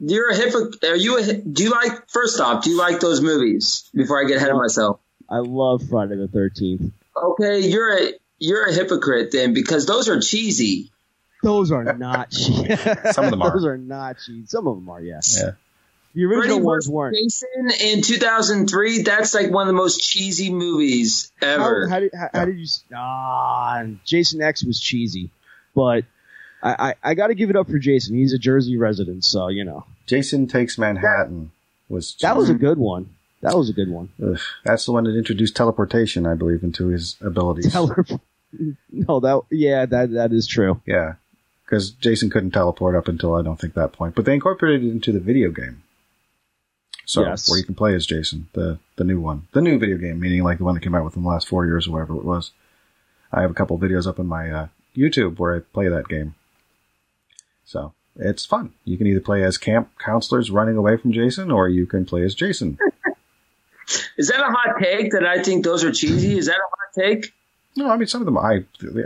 [0.00, 0.82] you're a hypocrite.
[0.84, 1.18] Are you?
[1.18, 2.08] A, do you like?
[2.10, 3.88] First off, do you like those movies?
[3.94, 5.00] Before I get ahead of myself.
[5.30, 6.92] I love Friday the Thirteenth.
[7.16, 10.90] Okay, you're a you're a hypocrite then because those are cheesy.
[11.42, 12.76] Those are not cheesy.
[13.12, 13.50] Some of them are.
[13.54, 14.46] Those are not cheesy.
[14.46, 15.00] Some of them are.
[15.00, 15.38] Yes.
[15.40, 15.52] Yeah.
[16.14, 17.16] The original Freddy ones weren't.
[17.16, 19.02] Jason in 2003.
[19.02, 21.88] That's like one of the most cheesy movies ever.
[21.88, 22.66] How, how did how, how did you?
[22.94, 25.30] Ah, Jason X was cheesy,
[25.74, 26.04] but
[26.62, 28.14] I I, I got to give it up for Jason.
[28.14, 31.50] He's a Jersey resident, so you know Jason Takes Manhattan
[31.88, 33.14] was that was a good one.
[33.40, 34.10] That was a good one.
[34.22, 37.72] Ugh, that's the one that introduced teleportation, I believe, into his abilities.
[37.72, 37.94] Tell.
[38.90, 40.82] No, that yeah, that that is true.
[40.84, 41.14] yeah,
[41.64, 44.90] because Jason couldn't teleport up until I don't think that point, but they incorporated it
[44.90, 45.82] into the video game.
[47.04, 47.48] So Yes.
[47.50, 50.42] where you can play as Jason, the the new one, the new video game, meaning
[50.44, 52.52] like the one that came out within the last four years or whatever it was.
[53.32, 56.34] I have a couple videos up on my uh, YouTube where I play that game.
[57.64, 58.72] So it's fun.
[58.84, 62.22] You can either play as camp counselors running away from Jason, or you can play
[62.22, 62.78] as Jason.
[64.16, 66.38] Is that a hot take that I think those are cheesy?
[66.38, 67.32] Is that a hot take?
[67.76, 68.38] No, I mean some of them.
[68.38, 68.64] I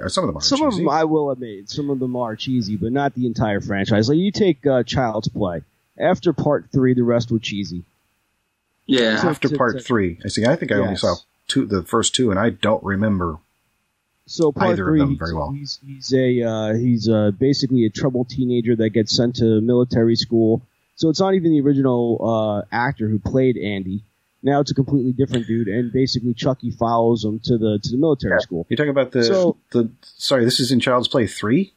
[0.08, 0.40] some of them are.
[0.40, 3.60] Some of them I will admit, some of them are cheesy, but not the entire
[3.60, 4.08] franchise.
[4.08, 5.62] Like you take uh, Child's Play.
[5.98, 7.84] After part three, the rest were cheesy.
[8.86, 9.20] Yeah.
[9.20, 10.18] So- after to- part to- three.
[10.24, 10.44] I see.
[10.46, 11.16] I think I only saw
[11.48, 13.38] two, the first two, and I don't remember.
[14.28, 15.50] So part Either of three, them he's, very well.
[15.52, 20.16] he's he's a uh, he's uh, basically a troubled teenager that gets sent to military
[20.16, 20.62] school.
[20.96, 24.02] So it's not even the original uh, actor who played Andy.
[24.42, 27.96] Now it's a completely different dude, and basically Chucky follows him to the to the
[27.98, 28.66] military school.
[28.68, 29.90] You're talking about the So- the.
[30.02, 31.72] Sorry, this is in Child's Play three.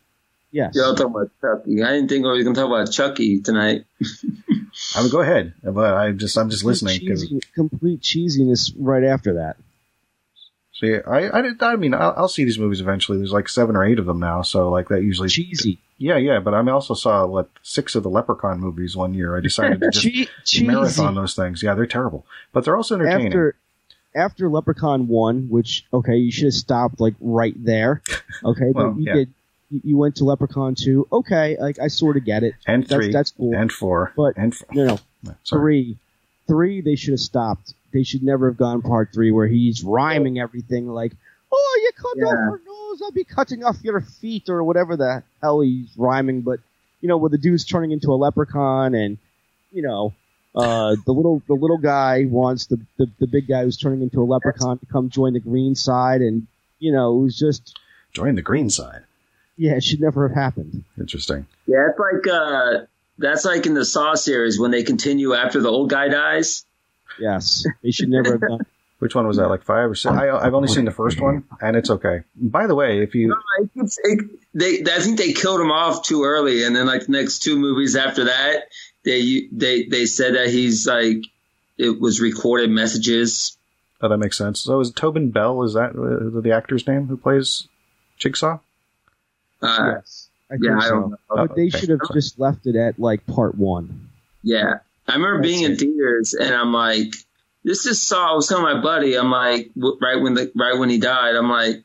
[0.51, 0.73] Yes.
[0.75, 1.83] Yeah, I'm talking about Chucky.
[1.83, 3.85] I didn't think we were going to talk about Chucky tonight.
[4.95, 9.33] I mean, go ahead, but I'm just I'm just listening Cheesy, complete cheesiness right after
[9.35, 9.57] that.
[10.73, 13.17] see, I I, did- I mean I'll, I'll see these movies eventually.
[13.17, 15.29] There's like seven or eight of them now, so like that usually.
[15.29, 15.79] Cheesy.
[15.97, 19.35] Yeah, yeah, but I also saw what six of the Leprechaun movies one year.
[19.37, 21.61] I decided to just Che- marathon those things.
[21.61, 23.27] Yeah, they're terrible, but they're also entertaining.
[23.27, 23.55] after
[24.15, 28.01] after Leprechaun one, which okay, you should have stopped like right there.
[28.43, 29.13] Okay, Well, but you yeah.
[29.13, 29.33] did.
[29.70, 31.07] You you went to Leprechaun two.
[31.11, 32.55] Okay, like I sort of get it.
[32.67, 33.53] and That's three, that's cool.
[33.55, 34.67] and four, But- and four.
[34.74, 35.61] no, no, Sorry.
[35.61, 35.97] three,
[36.47, 36.82] three.
[36.82, 37.74] They should have stopped.
[37.91, 41.13] They should never have gone part three where he's rhyming everything like,
[41.51, 42.26] "Oh, you cut Yeah.
[42.26, 46.41] off your nose, I'll be cutting off your feet," or whatever the hell he's rhyming.
[46.41, 46.59] But
[47.01, 49.17] you know, where the dude's turning into a leprechaun, and
[49.72, 50.13] you know,
[50.55, 54.22] uh, the little the little guy wants the, the the big guy who's turning into
[54.22, 56.47] a leprechaun to come join the green side, and
[56.80, 57.78] you know, it was just
[58.11, 59.03] Join the green side.
[59.60, 60.84] Yeah, it should never have happened.
[60.97, 61.45] Interesting.
[61.68, 62.86] Yeah, it's like uh,
[63.18, 66.66] that's like in the Saw series when they continue after the old guy dies.
[67.20, 68.60] Yes, they should never have done.
[68.99, 69.47] Which one was that?
[69.47, 70.14] Like five or six?
[70.14, 72.24] I, I've only seen the first one, and it's okay.
[72.36, 76.03] By the way, if you It keeps- it- they, I think they killed him off
[76.03, 78.64] too early, and then like the next two movies after that,
[79.05, 81.24] they they they said that he's like
[81.78, 83.55] it was recorded messages.
[84.01, 84.60] oh, that makes sense.
[84.62, 85.64] So is Tobin Bell?
[85.64, 87.68] Is that uh, the actor's name who plays
[88.18, 88.60] Jigsaw?
[89.62, 91.18] Uh, yes, I yeah, think I don't know.
[91.30, 91.70] But they Okay.
[91.80, 94.10] should have just left it at like part one.
[94.43, 97.14] Yeah, I remember being in theaters, and I'm like,
[97.64, 100.89] "This is Saw." I was telling my buddy, I'm like, right when the right when
[100.89, 101.84] he died, I'm like,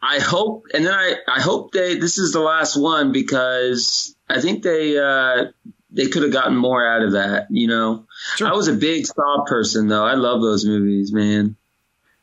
[0.00, 4.40] I hope, and then I I hope they this is the last one because I
[4.40, 5.46] think they uh
[5.90, 7.46] they could have gotten more out of that.
[7.50, 8.48] You know, Sure.
[8.48, 10.04] I was a big Saw person though.
[10.04, 11.56] I love those movies, man.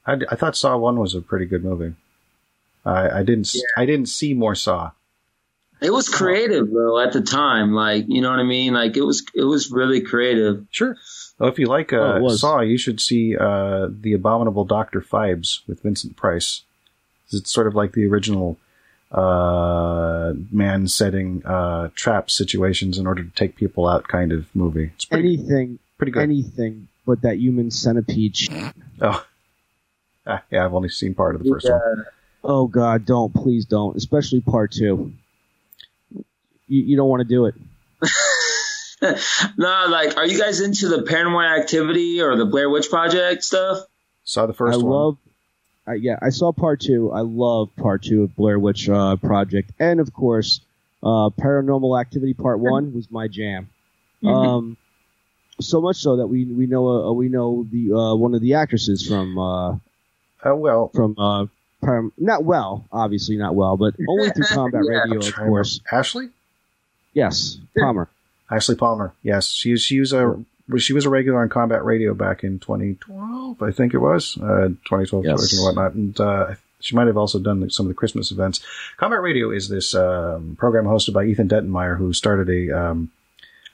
[0.05, 1.95] I, I thought Saw One was a pretty good movie.
[2.85, 3.45] I, I didn't.
[3.45, 4.91] s I didn't see more Saw.
[5.81, 8.73] It was creative though at the time, like you know what I mean.
[8.73, 10.65] Like it was it was really creative.
[10.71, 10.95] Sure.
[11.39, 12.41] Well, if you like Oh, uh, it was.
[12.41, 16.61] Saw, you should see uh, the Abominable Doctor Phibes with Vincent Price.
[17.31, 18.57] It's sort of like the original
[19.11, 24.91] uh, man setting uh, trap situations in order to take people out kind of movie.
[24.95, 26.23] It's pretty, anything, pretty good.
[26.23, 28.35] anything but that human centipede.
[28.37, 28.49] sh-
[29.01, 29.25] oh,
[30.25, 32.05] Ah, yeah, I've only seen part of the first one.
[32.43, 35.13] Oh God, don't please don't, especially part two.
[36.13, 36.25] You,
[36.67, 37.55] you don't want to do it.
[39.57, 43.79] no, like, are you guys into the Paranormal Activity or the Blair Witch Project stuff?
[44.23, 44.91] Saw the first I one.
[44.91, 45.17] love.
[45.85, 47.11] I yeah, I saw part two.
[47.11, 50.61] I love part two of Blair Witch uh, Project, and of course,
[51.01, 53.69] uh, Paranormal Activity Part One was my jam.
[54.25, 54.77] Um,
[55.59, 58.53] so much so that we we know uh, we know the uh, one of the
[58.53, 59.75] actresses from uh,
[60.45, 61.15] Oh well, from
[61.83, 64.99] Param- not well, obviously not well, but only through combat Yeah.
[65.03, 65.79] radio, of course.
[65.91, 66.29] Ashley.
[67.13, 68.09] Yes, Palmer.
[68.49, 69.13] Ashley Palmer.
[69.23, 70.35] Yes, she she was a
[70.77, 74.69] she was a regular on Combat Radio back in 2012, I think it was uh,
[74.85, 75.53] 2012 Yes.
[75.53, 78.61] and whatnot, and uh, she might have also done some of the Christmas events.
[78.97, 83.11] Combat Radio is this um, program hosted by Ethan Dettenmeyer, who started a um,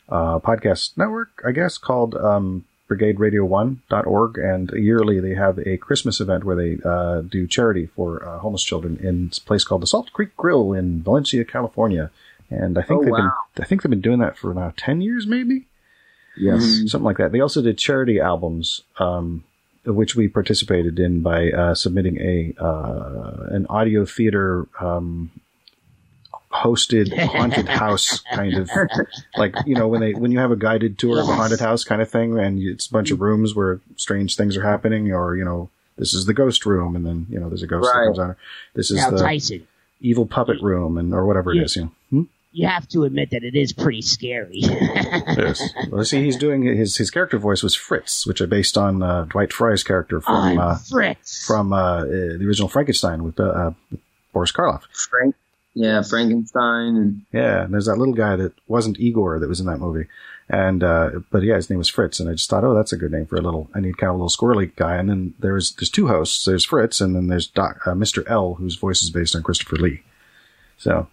[0.10, 6.44] uh, podcast network, I guess, called um, BrigadeRadio1.org, and yearly they have a Christmas event
[6.44, 10.12] where they uh, do charity for uh, homeless children in a place called the Salt
[10.14, 12.12] Creek Grill in Valencia, California.
[12.50, 13.34] And I think Oh, they've wow.
[13.56, 15.66] been I think they've been doing that for now ten years, maybe
[16.38, 16.84] Yes.
[16.88, 17.32] something like that.
[17.32, 19.44] They also did charity albums, um,
[19.86, 25.32] which we participated in by uh, submitting a uh, an audio theater um,
[26.64, 28.70] hosted haunted house kind of
[29.38, 31.84] like you know when they when you have a guided tour of a haunted house
[31.84, 35.36] kind of thing, and it's a bunch of rooms where strange things are happening, or
[35.36, 35.70] you know.
[35.98, 38.38] This is the ghost room, and then you know there's a ghost that comes out.
[38.74, 39.68] This is Now, the Tyson,
[40.00, 41.64] evil puppet room, and or whatever it Yeah.
[41.64, 41.76] is.
[41.76, 41.92] You know.
[42.12, 42.22] Hmm?
[42.54, 44.62] you have to admit that it is pretty scary.
[44.64, 45.62] Yes.
[45.92, 49.26] Well, see, he's doing his his character voice was Fritz, which are based on uh,
[49.26, 51.46] Dwight Frye's character from uh, Fritz.
[51.46, 53.72] from uh, uh, the original Frankenstein with uh, uh,
[54.34, 54.84] Boris Karloff.
[54.94, 55.36] Frank,
[55.74, 59.66] yeah, Frankenstein, and Yeah, and there's that little guy that wasn't Igor that was in
[59.68, 60.08] that movie,
[60.50, 62.98] and uh, but yeah, his name was Fritz, and I just thought, oh, that's a
[62.98, 63.70] good name for a little.
[63.74, 66.46] I need kind of a little squirrely guy, and then there's there's two hosts.
[66.46, 68.24] There's Fritz, and then there's Doc, uh, Mr.
[68.30, 70.04] L, whose voice is based on Christopher Lee.
[70.78, 71.08] So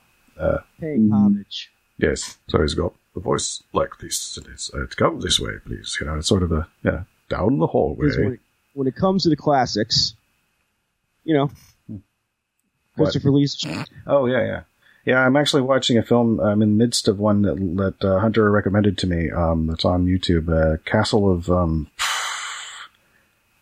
[0.81, 1.71] Paying homage.
[1.99, 4.37] yes, so he's got the voice like this.
[4.37, 5.97] and It's, uh, it's come this way, please.
[6.01, 8.09] You know, it's sort of a yeah down the hallway.
[8.17, 8.41] When it,
[8.75, 10.15] when it comes to the classics,
[11.25, 11.51] you know,
[12.97, 13.65] Christopher Lee's.
[14.07, 14.63] Oh yeah, yeah,
[15.05, 15.21] yeah.
[15.21, 16.41] I'm actually watching a film.
[16.41, 17.57] I'm in the midst of one that,
[18.01, 19.31] that uh, Hunter recommended to me.
[19.31, 20.49] Um, that's on YouTube.
[20.49, 21.89] Uh, Castle of um,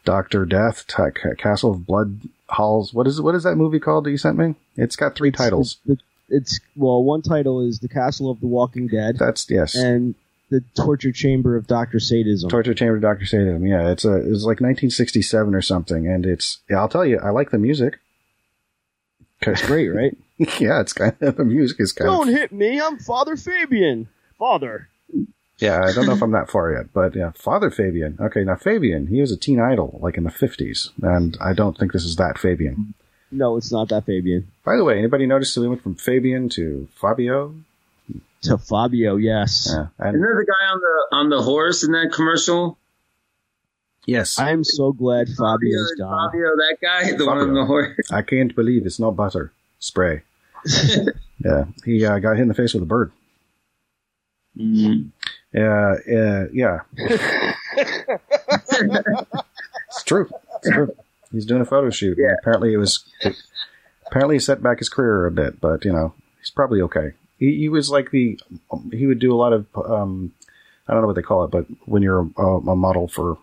[0.05, 0.87] Doctor Death.
[0.87, 2.93] Ca- Castle of Blood Halls.
[2.95, 4.55] What is what is that movie called that you sent me?
[4.77, 5.79] It's got three titles.
[5.87, 9.75] It's, it's well, one title is The Castle of the Walking Dead, That's yes.
[9.75, 10.15] and
[10.51, 12.49] The Torture Chamber of Doctor Sadism.
[12.49, 13.67] Torture Chamber of Doctor Sadism.
[13.67, 16.79] Yeah, it's a it's like 1967 or something, and it's yeah.
[16.79, 17.99] I'll tell you, I like the music.
[19.41, 20.17] It's great, right?
[20.61, 22.81] yeah, it's kind of the music is kind of Don't of hit me!
[22.81, 24.09] I'm Father Fabian.
[24.39, 24.89] Father.
[25.59, 28.19] Yeah, I don't know if I'm that far yet, but yeah, Father Fabian.
[28.21, 31.79] Okay, now Fabian, he was a teen idol, like in the 50s, and I don't
[31.79, 32.95] think this is that Fabian.
[33.31, 34.51] No, it's not that Fabian.
[34.65, 37.55] By the way, anybody notice that we went from Fabian to Fabio?
[38.43, 39.69] To Fabio, yes.
[39.69, 42.77] Yeah, isn't and there the guy on the on the horse in that commercial?
[44.07, 46.31] Yes, I am so glad Fabio's Fabio, gone.
[46.31, 47.49] Fabio, that guy, the one Fabio.
[47.49, 48.11] on the horse.
[48.13, 50.23] I can't believe it's not butter spray.
[51.45, 53.13] yeah, he uh, got hit in the face with a bird.
[54.57, 55.11] Mhm.
[55.53, 56.81] Yeah, uh, yeah.
[59.89, 60.29] it's true.
[60.57, 60.97] It's true.
[61.33, 62.19] He's doing a photo shoot.
[62.19, 62.35] Yeah.
[62.41, 63.05] Apparently, it was.
[64.07, 67.13] apparently, he set back his career a bit, but you know, he's probably okay.
[67.39, 68.39] He, he was like the.
[68.93, 69.67] He would do a lot of.
[69.77, 70.33] Um,
[70.89, 73.39] I don't know what they call it, but when you're a, a model for.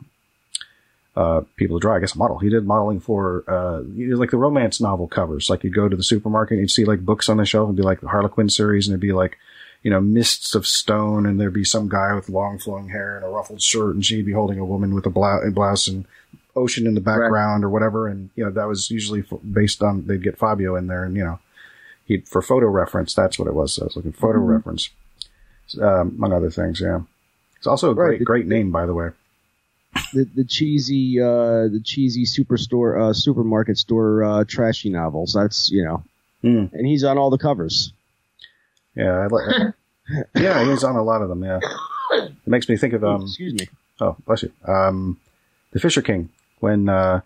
[1.14, 2.40] Uh, people to draw, I guess, a model.
[2.40, 3.82] He did modeling for, uh,
[4.16, 5.50] like the romance novel covers.
[5.50, 7.76] Like you'd go to the supermarket and you'd see like books on the shelf and
[7.76, 9.38] be like the Harlequin series and it'd be like,
[9.84, 13.26] you know, mists of stone, and there'd be some guy with long flowing hair and
[13.26, 16.06] a ruffled shirt, and she'd be holding a woman with a blouse and
[16.56, 18.08] ocean in the background or whatever.
[18.08, 21.16] And you know, that was usually f- based on they'd get Fabio in there, and
[21.18, 21.40] you know,
[22.06, 23.14] he for photo reference.
[23.16, 23.80] That's what it was.
[23.80, 24.92] I was looking photo reference,
[25.82, 26.80] um, among other things.
[26.80, 27.02] Yeah,
[27.58, 28.18] it's also a Right.
[28.20, 29.10] great great name, by the way.
[30.14, 35.34] The, the cheesy, uh, the cheesy superstore, uh, supermarket store, uh, trashy novels.
[35.34, 36.04] That's you know,
[36.42, 36.66] Hmm.
[36.74, 37.94] and he's on all the covers.
[38.96, 39.72] Yeah, I
[40.40, 41.44] yeah, he's on a lot of them.
[41.44, 41.60] Yeah,
[42.14, 43.24] it makes me think of um.
[43.24, 43.68] Excuse me.
[44.00, 44.52] Oh, bless you.
[44.66, 45.18] Um,
[45.72, 46.30] the Fisher King,
[46.60, 47.22] when uh,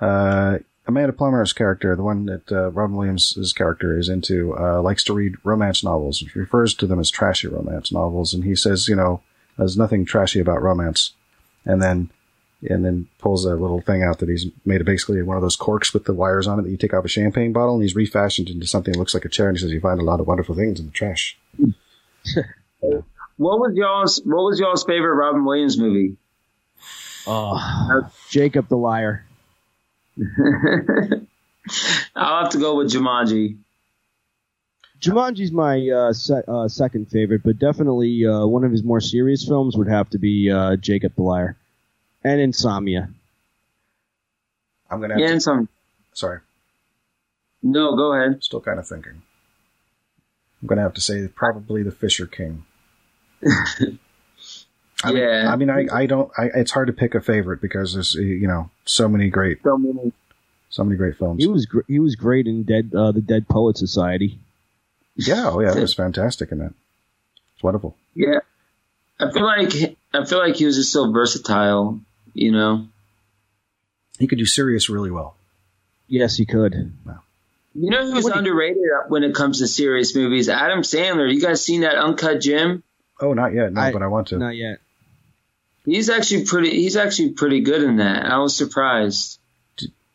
[0.00, 5.02] uh, Amanda Plummer's character, the one that uh, Robin Williams' character is into, uh, likes
[5.04, 8.86] to read romance novels, which refers to them as trashy romance novels, and he says,
[8.88, 9.22] you know,
[9.56, 11.12] there's nothing trashy about romance.
[11.66, 12.10] And then
[12.62, 15.56] and then pulls a little thing out that he's made of basically one of those
[15.56, 17.94] corks with the wires on it that you take off a champagne bottle, and he's
[17.94, 19.48] refashioned into something that looks like a chair.
[19.48, 21.36] And he says you find a lot of wonderful things in the trash.
[23.36, 26.16] What was y'all's What was y'all's favorite Robin Williams movie?
[27.26, 29.26] Oh, Jacob the liar.
[32.16, 33.58] I'll have to go with Jumanji.
[35.00, 39.44] Jumanji's my uh, se- uh, second favorite, but definitely uh, one of his more serious
[39.46, 41.56] films would have to be uh, Jacob the Liar
[42.24, 43.08] and Insomnia.
[44.90, 45.68] I'm gonna have Yeah, to, and
[46.14, 46.40] sorry,
[47.62, 48.42] No, go ahead.
[48.42, 49.22] still kind of thinking.
[50.62, 52.64] I'm gonna have to say probably the Fisher King.
[53.44, 55.52] I mean, Yeah.
[55.52, 56.30] I mean, I, I don't.
[56.38, 59.76] I, it's hard to pick a favorite because there's you know so many great, So
[59.76, 60.12] many.
[60.70, 61.42] so many great films.
[61.42, 64.38] He was gr- he was great in Dead uh, the Dead Poet Society.
[65.16, 66.72] Yeah, oh yeah, it was fantastic in that.
[67.54, 67.96] It's wonderful.
[68.14, 68.40] Yeah,
[69.18, 72.00] I feel like I feel like he was just so versatile.
[72.34, 72.86] You know.
[74.18, 75.36] He could do serious really well.
[76.08, 76.92] Yes, he could.
[77.04, 77.20] Wow.
[77.74, 80.48] You know who's What do you- underrated when it comes to serious movies?
[80.48, 81.30] Adam Sandler.
[81.32, 82.82] You guys seen that Uncut Gem?
[83.20, 84.38] Oh, not yet, no, I- but I want to.
[84.38, 84.78] Not yet.
[85.84, 86.70] He's actually pretty.
[86.70, 88.26] He's actually pretty good in that.
[88.26, 89.38] I was surprised.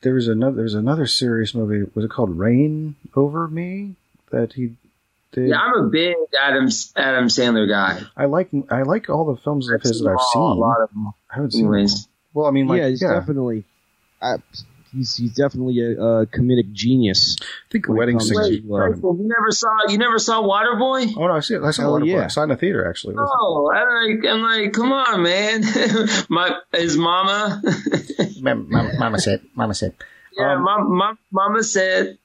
[0.02, 0.56] There was another.
[0.56, 1.90] There was another serious movie.
[1.96, 3.96] Was it called Reign Over Me?
[4.32, 4.74] That he
[5.32, 5.50] did.
[5.50, 8.02] Yeah, I'm a big Adam Adam Sandler guy.
[8.18, 8.50] I like.
[8.70, 10.42] I like all the films of his that I've seen.
[10.42, 10.60] A seen.
[10.60, 11.08] lot of them.
[11.30, 11.62] I haven't seen.
[11.66, 13.64] Anyways, Well, I mean, like, yeah, yeah, he's definitely.
[14.22, 14.38] Uh,
[14.94, 17.38] he's he's definitely a, a comedic genius.
[17.42, 18.44] I think Wedding Singer.
[18.44, 21.14] to, is uh, so you never saw you never saw Waterboy?
[21.18, 21.64] Oh no, I see it.
[21.64, 22.08] I saw Hell Waterboy.
[22.08, 22.26] yeah.
[22.26, 23.16] I saw it in the theater actually.
[23.18, 25.64] Oh, I'm like, I'm like, come on, man.
[26.30, 27.62] My his mama.
[28.42, 29.42] Mama, Mama said.
[29.56, 29.96] Mama said.
[30.38, 32.18] yeah, Um, my, my mama said.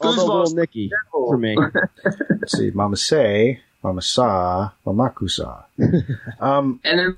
[0.00, 0.38] Although Goosebumps.
[0.44, 1.56] little Nicky for me.
[2.30, 2.70] Let's see.
[2.70, 3.60] Mama say.
[3.82, 4.70] Mama saw.
[4.84, 5.64] Mama kusa.
[6.40, 6.80] Um.
[6.84, 7.16] and then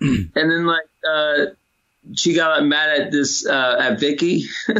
[0.34, 1.46] and then like uh
[2.14, 4.44] she got mad at this uh at Vicky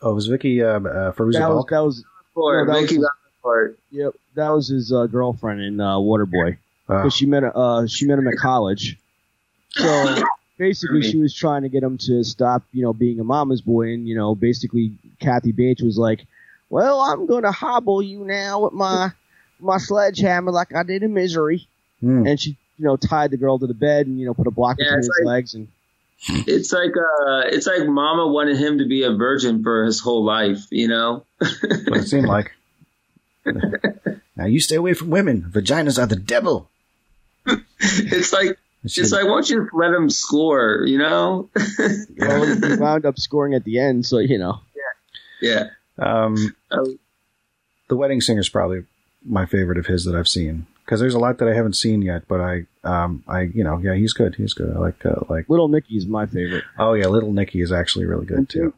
[0.00, 2.04] Oh, was Vicky uh, uh, Fairuza that was that was
[2.34, 3.14] for No, that Vicky was- got
[3.90, 6.58] yep that was his uh, girlfriend in uh, Waterboy.
[6.88, 8.98] Uh, because she met uh she met him at college.
[9.70, 10.22] So
[10.58, 13.92] basically, she was trying to get him to stop, you know, being a mama's boy,
[13.94, 16.26] and you know, basically, Kathy Bates was like,
[16.70, 19.10] "Well, I'm gonna hobble you now with my
[19.60, 21.66] my sledgehammer like I did in Misery,"
[22.00, 22.26] hmm.
[22.26, 24.50] and she, you know, tied the girl to the bed and you know put a
[24.50, 25.68] block Yeah, between his like- legs, and
[26.46, 30.24] It's like uh it's like Mama wanted him to be a virgin for his whole
[30.24, 31.24] life, you know.
[31.38, 32.52] what it seemed like.
[34.36, 35.42] now you stay away from women.
[35.50, 36.68] Vaginas are the devil.
[37.46, 41.48] it's like She- it's like why don't you let him score, you know?
[42.18, 44.04] well, he wound up scoring at the end.
[44.06, 44.60] So you know,
[45.40, 45.64] yeah.
[45.98, 46.96] um, Oh.
[47.88, 48.84] the Wedding Singer is probably
[49.24, 52.02] my favorite of his that I've seen because there's a lot that I haven't seen
[52.02, 52.28] yet.
[52.28, 54.34] But I, um, I, you know, yeah, he's good.
[54.36, 54.74] He's good.
[54.74, 56.64] I like, uh, like, Little Nicky's my favorite.
[56.78, 58.72] oh yeah, Little Nicky is actually really good too.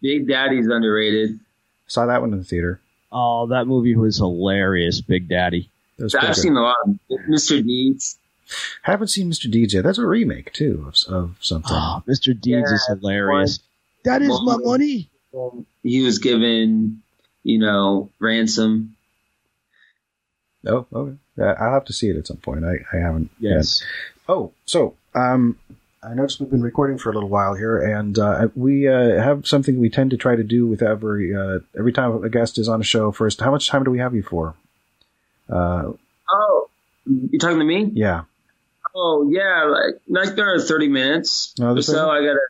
[0.00, 1.40] Big Daddy's underrated.
[1.86, 2.80] Saw that one in the theater.
[3.10, 5.70] Oh, that movie was hilarious, Big Daddy.
[5.98, 7.64] That I've pretty seen a lot of Mr.
[7.64, 8.18] Deeds.
[8.82, 9.50] Haven't seen Mr.
[9.50, 9.84] Deeds yet.
[9.84, 11.72] That's a remake too of, of something.
[11.74, 12.38] Oh, Mr.
[12.38, 13.60] Deeds is Yeah, hilarious.
[14.04, 15.08] That is my Well, money.
[15.88, 17.02] He was given,
[17.44, 18.94] you know, ransom.
[20.66, 21.16] Oh, okay.
[21.40, 22.64] I'll have to see it at some point.
[22.64, 23.30] I, I haven't.
[23.38, 23.56] yet.
[23.56, 23.82] Yes.
[24.28, 25.56] Oh, so um,
[26.02, 29.46] I noticed we've been recording for a little while here, and uh, we uh, have
[29.46, 32.68] something we tend to try to do with every uh, every time a guest is
[32.68, 33.12] on a show.
[33.12, 34.54] First, how much time do we have you for?
[35.48, 35.92] Uh,
[36.30, 36.68] Oh,
[37.06, 37.90] you talking to me?
[37.94, 38.22] yeah.
[38.94, 42.10] Oh yeah, like like there are thirty minutes or there's so.
[42.10, 42.40] I gotta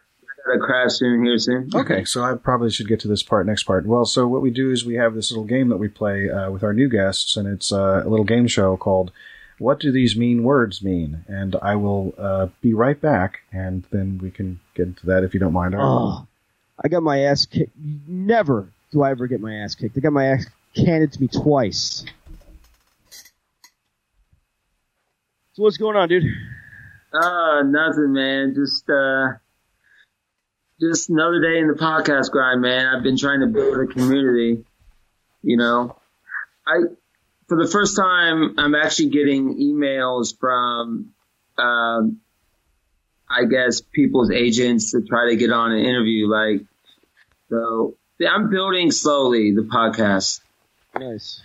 [0.49, 1.69] I gotta crash soon here soon.
[1.75, 3.87] Okay, so I probably should get to this part next part.
[3.87, 6.51] Well, so what we do is we have this little game that we play uh,
[6.51, 9.13] with our new guests, and it's uh, a little game show called
[9.59, 14.19] "What Do These Mean Words Mean?" And I will uh, be right back, and then
[14.23, 15.75] we can get into that if you don't mind.
[15.77, 16.27] Oh,
[16.83, 17.77] I got my ass kicked.
[17.77, 19.99] Never do I ever get my ass kicked.
[19.99, 22.05] I got my ass handed to me twice.
[25.53, 26.23] So what's going on, dude?
[27.13, 28.55] Uh, nothing, man.
[28.55, 29.33] Just uh,
[30.81, 32.87] just another day in the podcast grind, man.
[32.87, 34.65] I've been trying to build a community.
[35.43, 35.97] You know,
[36.67, 36.79] I
[37.49, 41.15] for the first time I'm actually getting emails from,
[41.57, 42.21] um,
[43.31, 46.29] I guess people's agents to try to get on an interview.
[46.29, 46.63] Like,
[47.51, 47.95] so
[48.29, 50.41] I'm building slowly the podcast.
[50.99, 51.41] Nice.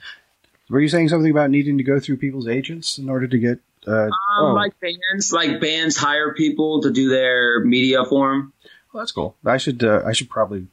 [0.70, 3.60] Were you saying something about needing to go through people's agents in order to get?
[3.86, 4.54] Uh, Um, Oh.
[4.54, 8.54] like bands, like bands hire people to do their media for them.
[8.94, 9.36] Well, that's cool.
[9.46, 9.84] I should.
[9.84, 10.68] Uh, I should probably.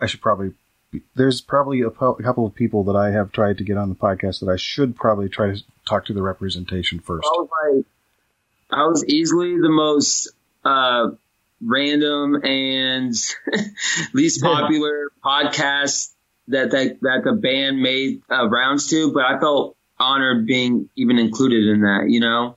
[0.00, 0.52] I should probably.
[0.90, 3.76] be- There's probably a, po- a couple of people that I have tried to get
[3.76, 7.26] on the podcast that I should probably try to talk to the representation first.
[7.26, 7.84] I was like,
[8.70, 10.28] I was easily the most
[10.64, 11.08] uh,
[11.60, 13.14] random and
[14.12, 16.12] least popular podcast
[16.48, 21.18] that that that the band made uh, rounds to, but I felt honored being even
[21.18, 22.06] included in that.
[22.08, 22.56] You know.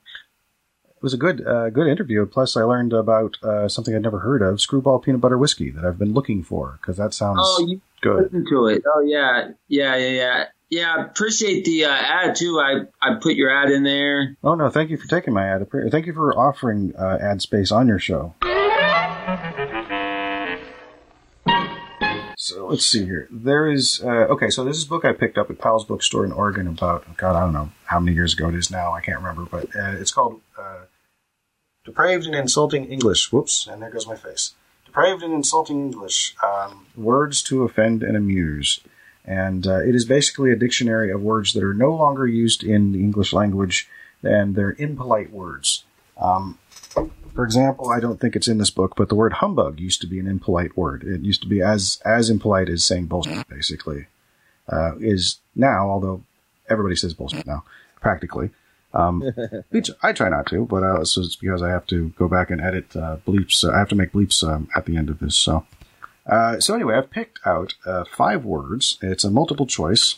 [0.99, 2.25] It was a good, uh, good interview.
[2.25, 5.85] Plus, I learned about uh, something I'd never heard of: Screwball peanut butter whiskey that
[5.85, 8.23] I've been looking for because that sounds Oh, you good.
[8.23, 8.83] listen to it.
[8.85, 10.43] Oh yeah, yeah, yeah, yeah.
[10.71, 12.59] Yeah, I appreciate the uh, ad too.
[12.59, 14.35] I I put your ad in there.
[14.43, 15.65] Oh no, thank you for taking my ad.
[15.89, 18.35] Thank you for offering uh, ad space on your show.
[22.37, 23.27] So let's see here.
[23.31, 24.49] There is uh, okay.
[24.49, 27.35] So this is a book I picked up at Powell's Bookstore in Oregon about God
[27.35, 28.93] I don't know how many years ago it is now.
[28.93, 30.81] I can't remember, but uh, it's called uh,
[31.89, 34.53] "Depraved and Insulting English." Whoops, and there goes my face.
[34.85, 38.79] Depraved and Insulting English: um, Words to Offend and Amuse,
[39.25, 42.91] and uh, it is basically a dictionary of words that are no longer used in
[42.91, 43.89] the English language,
[44.21, 45.83] and they're impolite words.
[46.17, 46.59] Um,
[47.33, 50.07] for example, I don't think it's in this book, but the word humbug used to
[50.07, 51.03] be an impolite word.
[51.03, 54.07] It used to be as as impolite as saying bullshit, basically.
[54.67, 56.21] Uh, is now, although
[56.69, 57.63] everybody says bullshit now,
[57.99, 58.51] practically.
[58.93, 59.21] Um,
[59.69, 62.49] which I try not to, but uh, so it's because I have to go back
[62.49, 63.63] and edit uh, bleeps.
[63.63, 65.35] Uh, I have to make bleeps um, at the end of this.
[65.35, 65.65] So,
[66.25, 68.97] uh, so anyway, I've picked out uh, five words.
[69.01, 70.15] It's a multiple choice.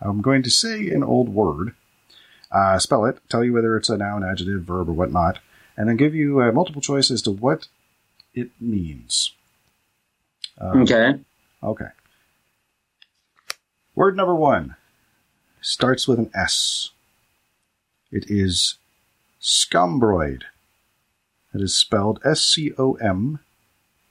[0.00, 1.74] I'm going to say an old word,
[2.50, 5.38] uh, spell it, tell you whether it's a noun, adjective, verb, or whatnot,
[5.76, 7.68] and then give you a multiple choice as to what
[8.34, 9.32] it means.
[10.60, 11.18] Um, Okay.
[11.62, 11.88] Okay.
[13.94, 14.76] Word number one
[15.60, 16.90] starts with an S.
[18.10, 18.76] It is
[19.40, 20.42] scombroid.
[21.54, 23.40] It is spelled S C O M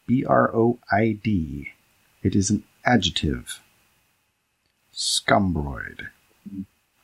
[0.06, 1.72] B R O I D.
[2.24, 3.62] It is an adjective.
[4.94, 6.08] Scombroid.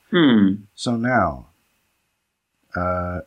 [0.10, 0.54] Hmm.
[0.76, 1.48] So now,
[2.76, 3.22] uh,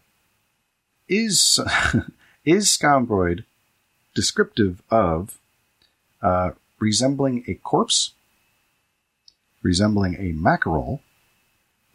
[1.09, 1.59] is
[2.45, 3.45] is scombroid
[4.15, 5.39] descriptive of
[6.23, 8.13] uh, resembling a corpse,
[9.63, 11.01] resembling a mackerel,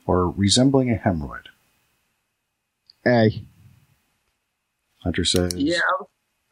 [0.05, 1.50] or resembling a hemorrhoid?
[3.05, 3.43] A.
[5.03, 5.79] Hunter says, Yeah,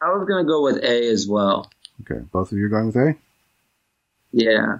[0.01, 1.69] I was, gonna go with A as well.
[2.01, 3.15] Okay, both of you are going with A?
[4.31, 4.79] Yeah.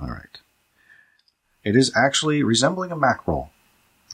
[0.00, 0.38] All right.
[1.64, 3.50] It is actually resembling a mackerel.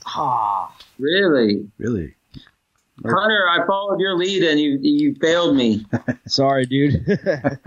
[0.05, 0.75] Ah.
[0.99, 2.15] Really, Really?
[3.03, 5.85] Hunter, I followed your lead and you you failed me.
[6.27, 7.05] Sorry, dude.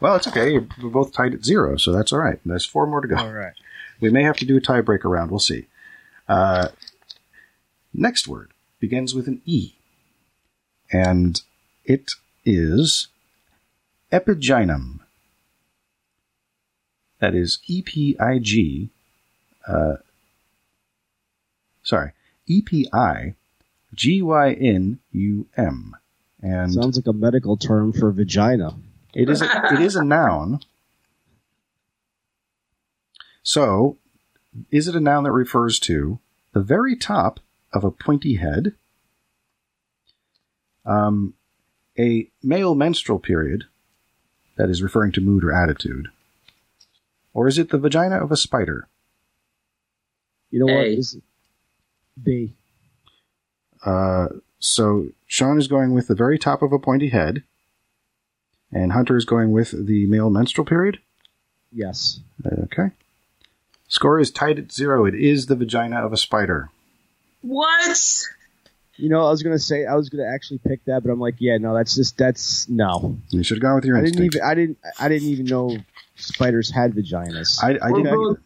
[0.00, 0.58] Well, it's okay.
[0.82, 2.40] We're both tied at zero, so that's all right.
[2.44, 3.16] There's four more to go.
[3.16, 3.52] All right.
[4.00, 5.30] We may have to do a tiebreaker round.
[5.30, 5.66] We'll see.
[6.26, 6.68] Uh,
[7.92, 9.74] next word begins with an E,
[10.92, 11.42] and
[11.84, 12.12] it
[12.44, 13.08] is
[14.12, 15.00] epigynum.
[17.20, 18.90] That is E P I G.
[19.68, 19.96] Uh,
[21.82, 22.12] sorry,
[22.46, 23.34] E P I
[23.94, 25.96] G Y N U M,
[26.40, 28.74] and Sounds like a medical term for vagina.
[29.14, 30.60] it is a, it is a noun.
[33.42, 33.96] So,
[34.70, 36.20] is it a noun that refers to
[36.52, 37.40] the very top
[37.72, 38.74] of a pointy head,
[40.84, 41.34] um,
[41.98, 43.64] a male menstrual period
[44.56, 46.08] that is referring to mood or attitude,
[47.32, 48.88] or is it the vagina of a spider?
[50.50, 50.84] You know what?
[50.84, 50.96] A.
[50.96, 51.16] This-
[52.22, 52.54] B.
[53.84, 57.44] Uh, so Sean is going with the very top of a pointy head,
[58.70, 60.98] and Hunter is going with the male menstrual period.
[61.72, 62.20] Yes.
[62.44, 62.90] Okay.
[63.88, 65.04] Score is tied at zero.
[65.06, 66.70] It is the vagina of a spider.
[67.42, 67.98] What?
[68.96, 71.36] You know, I was gonna say I was gonna actually pick that, but I'm like,
[71.38, 73.16] yeah, no, that's just that's no.
[73.30, 74.36] You should have gone with your I didn't instinct.
[74.36, 75.78] even I didn't I didn't even know
[76.16, 77.62] spiders had vaginas.
[77.62, 78.14] I, I We're didn't.
[78.14, 78.38] both-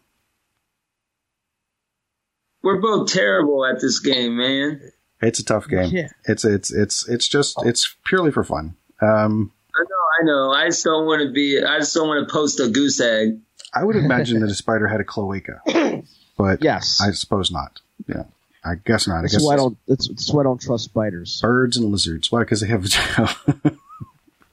[2.63, 4.81] We're both terrible at this game, man.
[5.21, 5.89] It's a tough game.
[5.91, 6.07] Yeah.
[6.25, 8.75] It's it's it's it's just it's purely for fun.
[9.01, 10.51] Um, I know, I know.
[10.51, 11.61] I just don't want to be.
[11.63, 13.39] I just don't want to post a goose egg.
[13.73, 15.61] I would imagine that a spider had a cloaca,
[16.37, 17.01] but yes.
[17.01, 17.81] I suppose not.
[18.07, 18.23] Yeah,
[18.65, 19.19] I guess not.
[19.19, 19.77] I that's guess why I don't.
[19.87, 21.39] That's, that's why I don't trust spiders.
[21.41, 22.31] birds and lizards.
[22.31, 22.39] Why?
[22.39, 23.29] Because they have vagina.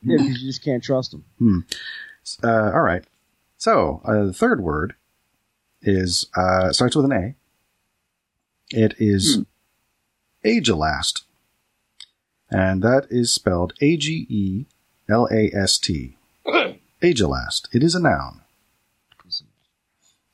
[0.05, 1.65] Yeah, because you just can't trust them.
[2.43, 3.05] uh, all right.
[3.57, 4.95] So uh, the third word
[5.81, 7.35] is uh, starts with an A.
[8.71, 9.45] It is
[10.45, 11.23] agelast,
[12.51, 14.65] and that is spelled A G E
[15.09, 16.17] L A S T.
[17.03, 17.69] Agelast.
[17.73, 18.41] It is a noun.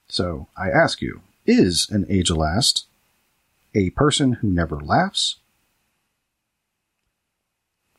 [0.08, 2.84] So I ask you: Is an agelast
[3.74, 5.36] a person who never laughs?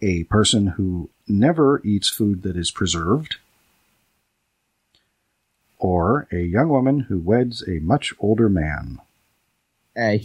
[0.02, 3.38] A person who never eats food that is preserved?
[5.80, 9.00] or a young woman who weds a much older man.
[9.98, 10.22] A.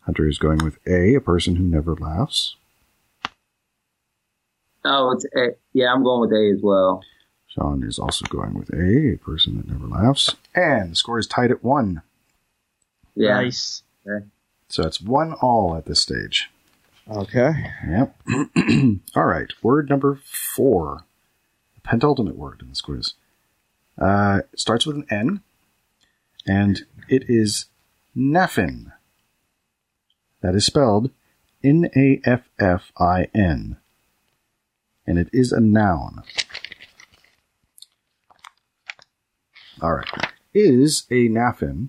[0.00, 2.56] Hunter is going with A, a person who never laughs.
[4.84, 5.56] Oh, it's A.
[5.72, 7.02] Yeah, I'm going with A as well.
[7.48, 10.36] Sean is also going with A, a person that never laughs.
[10.54, 12.02] And the score is tied at one.
[13.18, 13.34] Yeah.
[13.34, 13.82] Nice.
[14.68, 16.50] So it's one all at this stage.
[17.10, 17.72] Okay.
[17.86, 18.16] Yep.
[19.16, 19.52] all right.
[19.62, 21.04] Word number four.
[21.74, 23.14] The penultimate word in this quiz.
[24.00, 25.40] Uh, it starts with an N,
[26.46, 27.66] and it is
[28.16, 28.92] Naffin.
[30.40, 31.10] That is spelled
[31.64, 33.78] N A F F I N.
[35.06, 36.22] And it is a noun.
[39.82, 40.28] All right.
[40.54, 41.88] Is a naffin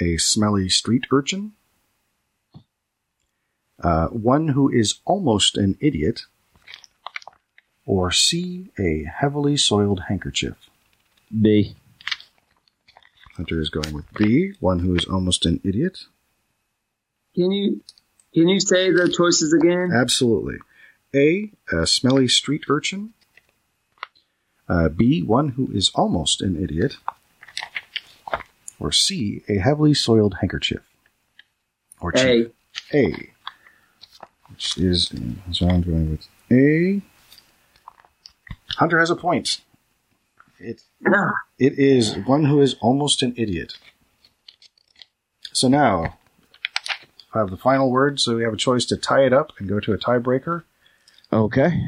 [0.00, 1.52] a smelly street urchin?
[3.82, 6.22] Uh, one who is almost an idiot?
[7.86, 10.56] Or C, a heavily soiled handkerchief?
[11.40, 11.76] B.
[13.36, 16.00] Hunter is going with B, one who is almost an idiot.
[17.34, 17.80] Can you
[18.34, 19.90] can you say the choices again?
[19.94, 20.58] Absolutely.
[21.14, 23.14] A, a smelly street urchin.
[24.68, 26.96] Uh, B, one who is almost an idiot.
[28.80, 30.82] Or C, a heavily soiled handkerchief.
[32.00, 32.46] Or A.
[32.94, 33.30] A.
[34.50, 35.12] Which is,
[35.52, 37.02] so I'm going with A.
[38.76, 39.60] Hunter has a point.
[40.60, 40.82] It,
[41.58, 43.74] it is one who is almost an idiot.
[45.52, 46.16] So now,
[47.34, 49.68] I have the final word, so we have a choice to tie it up and
[49.68, 50.62] go to a tiebreaker,
[51.32, 51.82] Okay.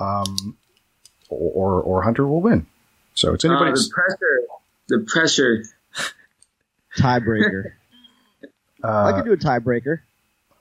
[0.00, 0.56] um,
[1.28, 2.66] or, or Hunter will win.
[3.14, 4.40] So it's uh, the pressure.
[4.88, 5.64] The pressure.
[7.00, 7.72] Tiebreaker.
[8.84, 10.00] I uh, could do a tiebreaker.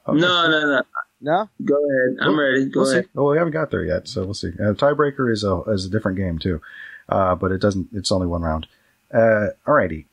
[0.08, 0.20] okay.
[0.20, 0.82] No, no, no.
[1.22, 1.50] No?
[1.66, 2.18] Go ahead.
[2.22, 2.66] I'm We'll- ready.
[2.66, 3.06] Go we'll ahead.
[3.06, 3.10] See.
[3.16, 4.50] Oh, we haven't got there yet, so we'll see.
[4.50, 6.62] Uh, tiebreaker is a is a different game too,
[7.10, 7.90] uh, but it doesn't.
[7.94, 8.68] It's only one round.
[9.14, 10.06] Uh, alrighty.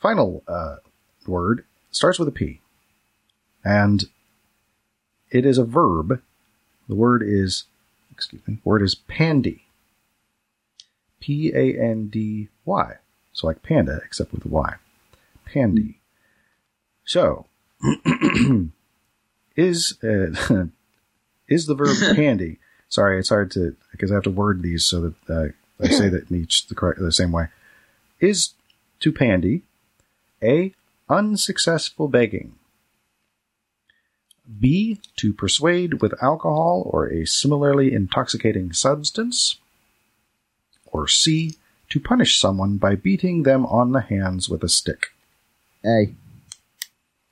[0.00, 0.76] Final uh,
[1.26, 2.60] word starts with a P,
[3.64, 4.04] and
[5.30, 6.20] it is a verb.
[6.88, 7.64] The word is,
[8.12, 8.58] excuse me.
[8.64, 9.64] Word is pandy.
[11.20, 12.94] P A N D Y.
[13.32, 14.74] So like panda, except with a Y.
[15.52, 16.00] Pandy.
[17.04, 17.46] So,
[19.56, 20.66] is uh,
[21.48, 22.58] is the verb pandy?
[22.88, 26.08] Sorry, it's hard to because I have to word these so that uh, I say
[26.08, 27.48] that in each the correct the same way.
[28.20, 28.54] Is
[29.00, 29.62] to pandy
[30.42, 30.74] a
[31.08, 32.54] unsuccessful begging?
[34.60, 39.58] B to persuade with alcohol or a similarly intoxicating substance?
[40.86, 41.54] Or C
[41.90, 45.08] to punish someone by beating them on the hands with a stick?
[45.84, 46.14] A.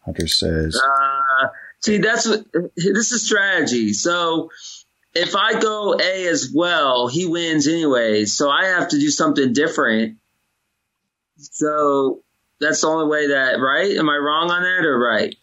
[0.05, 1.49] Hunter says, Uh,
[1.81, 2.45] see, that's what
[2.77, 3.93] this is strategy.
[3.93, 4.51] So
[5.15, 8.25] if I go A as well, he wins anyway.
[8.25, 10.19] So I have to do something different.
[11.39, 12.23] So
[12.61, 13.97] that's the only way that right?
[13.97, 15.35] Am I wrong on that or right?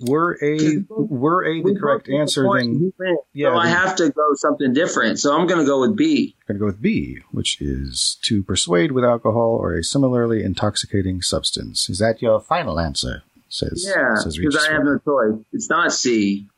[0.00, 2.92] "Were a were a the We correct both get the answer, then
[3.32, 5.18] yeah, so I then- have to go something different.
[5.18, 6.34] So I'm going to go with B.
[6.48, 11.22] going to go with B, which is to persuade with alcohol or a similarly intoxicating
[11.22, 11.88] substance.
[11.88, 13.22] Is that your final answer?
[13.48, 15.44] Says Yeah, says because I have no choice.
[15.52, 16.48] It's not C.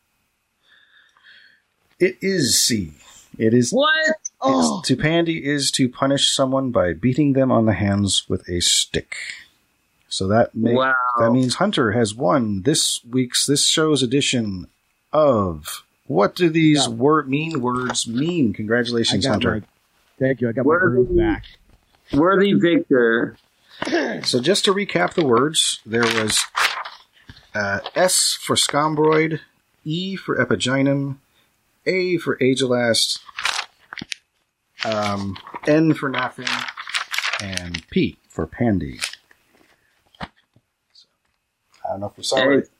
[1.99, 2.95] It is C.
[3.39, 4.17] It is What?
[4.41, 8.61] Oh, to pandy is to punish someone by beating them on the hands with a
[8.61, 9.17] stick.
[10.09, 10.95] So that ma- Wow.
[11.19, 14.67] that means Hunter has won this week's this show's edition
[15.13, 16.93] of what do these Yeah.
[16.95, 18.51] word mean words mean?
[18.51, 19.51] I Congratulations, got Hunter.
[19.55, 19.63] my,
[20.19, 20.49] thank you.
[20.49, 21.45] I got Where my groove back.
[22.13, 23.37] worthy victor.
[24.25, 26.45] So just to recap the words, there was
[27.55, 29.41] uh, S for scombroid,
[29.85, 31.17] E for epigynum,
[31.85, 33.19] A for agelast,
[34.85, 35.37] um,
[35.67, 36.49] N for naffin,
[37.43, 38.99] and P for pandy.
[41.87, 42.57] So, I don't know if we saw Hey.
[42.59, 42.71] it.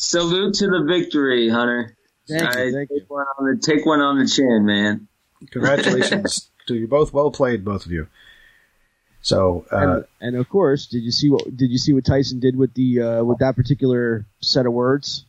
[0.00, 1.96] Salute to the victory, Hunter.
[2.28, 2.48] Thank you.
[2.48, 3.00] I Thank you.
[3.00, 5.08] take one on the take one on the chin, man.
[5.50, 7.12] Congratulations to you both.
[7.12, 8.06] Well played, both of you.
[9.22, 12.38] So uh, and, and of course, did you see what did you see what Tyson
[12.38, 15.24] did with the uh, with that particular set of words?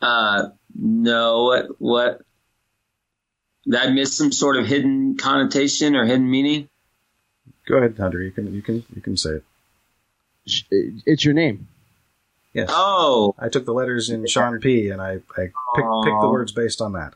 [0.00, 2.22] Uh, no, what what?
[3.64, 6.68] Did I miss some sort of hidden connotation or hidden meaning?
[7.68, 8.20] go ahead, Hunter.
[8.20, 9.44] You can you can you can say it.
[10.46, 11.68] Sh- It's your name.
[12.52, 12.68] Yes.
[12.70, 16.52] Oh, I took the letters in Sean P, and I, I picked, picked the words
[16.52, 17.14] based on that.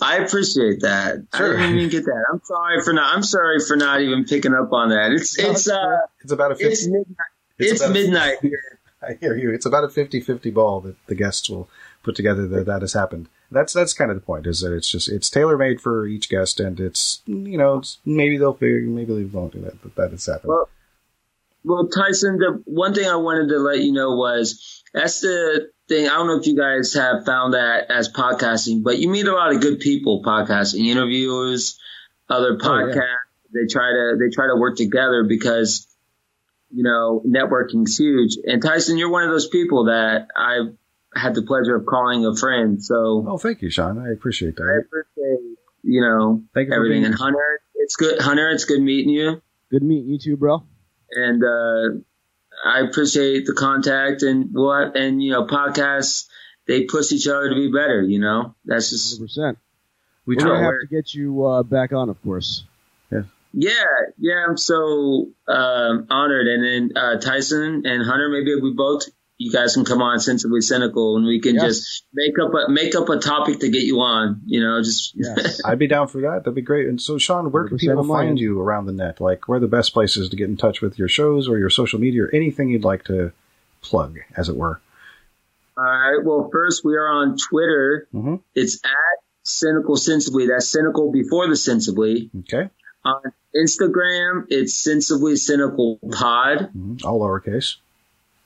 [0.00, 1.26] I appreciate that.
[1.34, 1.56] Sure.
[1.58, 2.24] I didn't even get that.
[2.32, 3.14] I'm sorry for not.
[3.14, 5.12] I'm sorry for not even picking up on that.
[5.12, 7.16] It's it's uh It's about a 50, it's midnight.
[7.58, 8.60] It's, about a- midnight here.
[9.02, 9.50] I hear you.
[9.52, 11.68] It's about a 50-50 ball that the guests will
[12.02, 13.28] put together that that has happened.
[13.50, 14.46] That's that's kind of the point.
[14.46, 17.98] Is that it's just it's tailor made for each guest, and it's you know it's,
[18.04, 20.48] maybe they'll figure maybe they won't do that, but that has happened.
[20.50, 20.68] Well,
[21.64, 26.06] Well, Tyson, the one thing I wanted to let you know was that's the thing.
[26.08, 29.32] I don't know if you guys have found that as podcasting, but you meet a
[29.32, 31.78] lot of good people podcasting, interviewers,
[32.28, 32.94] other Oh, podcasts.
[32.96, 33.02] yeah.
[33.52, 35.86] They try to they try to work together because
[36.70, 38.36] you know networking's huge.
[38.44, 40.74] And Tyson, you're one of those people that I've
[41.14, 42.82] had the pleasure of calling a friend.
[42.82, 43.98] So Oh, thank you, Sean.
[43.98, 44.64] I appreciate that.
[44.64, 47.04] I appreciate you know Thank you everything.
[47.06, 48.20] And Hunter, it's good.
[48.20, 49.40] Hunter, it's good meeting you.
[49.70, 50.62] Good meeting you too, bro.
[51.10, 52.00] And uh,
[52.64, 56.26] I appreciate the contact and what and you know podcasts
[56.66, 58.02] they push each other to be better.
[58.02, 59.56] You know that's just 100%.
[60.26, 62.64] We We're gonna have to get you uh, back on, of course.
[63.52, 63.72] yeah
[64.18, 64.44] yeah.
[64.46, 66.46] I'm so um, honored.
[66.46, 69.04] And then uh, Tyson and Hunter, maybe we both
[69.38, 71.64] you guys can come on sensibly cynical and we can Yes.
[71.64, 74.42] just make up a make up a topic to get you on.
[74.46, 75.60] You know just Yes.
[75.64, 76.40] I'd be down for that.
[76.44, 76.88] That'd be great.
[76.88, 79.20] And so, Sean, where can people on find you around the net?
[79.20, 81.70] Like, where are the best places to get in touch with your shows or your
[81.70, 83.32] social media or anything you'd like to
[83.80, 84.80] plug, as it were?
[85.76, 86.18] All right.
[86.24, 88.08] Well, first we are on Twitter.
[88.12, 88.40] Mhm.
[88.56, 88.90] It's at
[89.44, 90.48] cynical sensibly.
[90.48, 92.30] That's cynical before the sensibly.
[92.40, 92.70] Okay.
[93.04, 93.22] On
[93.56, 96.70] Instagram, it's Sensibly Cynical Pod.
[96.76, 97.04] Mhm.
[97.04, 97.76] All lowercase.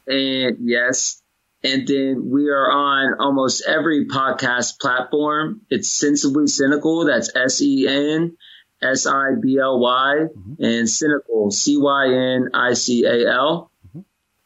[0.06, 1.22] And yes.
[1.64, 5.62] And then we are on almost every podcast platform.
[5.70, 7.06] It's Sensibly Cynical.
[7.06, 8.36] That's S E N
[8.82, 10.62] S I B L Y mm-hmm.
[10.62, 13.70] and Cynical, C Y N I C A L.
[13.86, 14.00] Mm-hmm.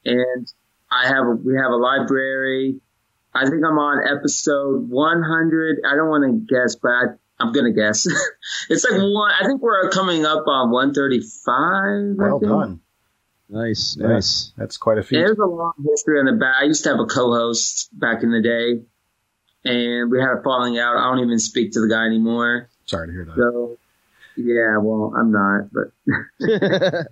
[0.04, 0.52] And
[0.90, 2.80] I have a, we have a library.
[3.34, 5.78] I think I'm on episode 100.
[5.86, 7.02] I don't want to guess, but I,
[7.38, 8.06] I'm going to guess.
[8.70, 11.46] it's like one, I think we're coming up on 135.
[11.48, 12.80] I Well done.
[13.48, 14.08] Nice, Yeah.
[14.08, 14.52] nice.
[14.56, 15.16] That's quite a feat.
[15.16, 16.56] There's a long history on the back.
[16.60, 18.82] I used to have a co-host back in the day,
[19.70, 20.96] and we had a falling out.
[20.96, 22.68] I don't even speak to the guy anymore.
[22.86, 23.36] Sorry to hear that.
[23.36, 23.78] So,
[24.36, 25.92] yeah, well, I'm not, but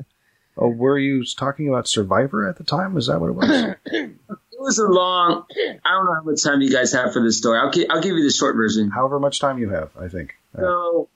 [0.57, 2.97] Oh, were you talking about Survivor at the time?
[2.97, 3.75] Is that what it was?
[3.87, 4.17] it
[4.59, 5.45] was a long.
[5.85, 7.59] I don't know how much time you guys have for this story.
[7.59, 8.91] I'll gi- I'll give you the short version.
[8.91, 10.35] However much time you have, I think.
[10.57, 11.09] Uh, So,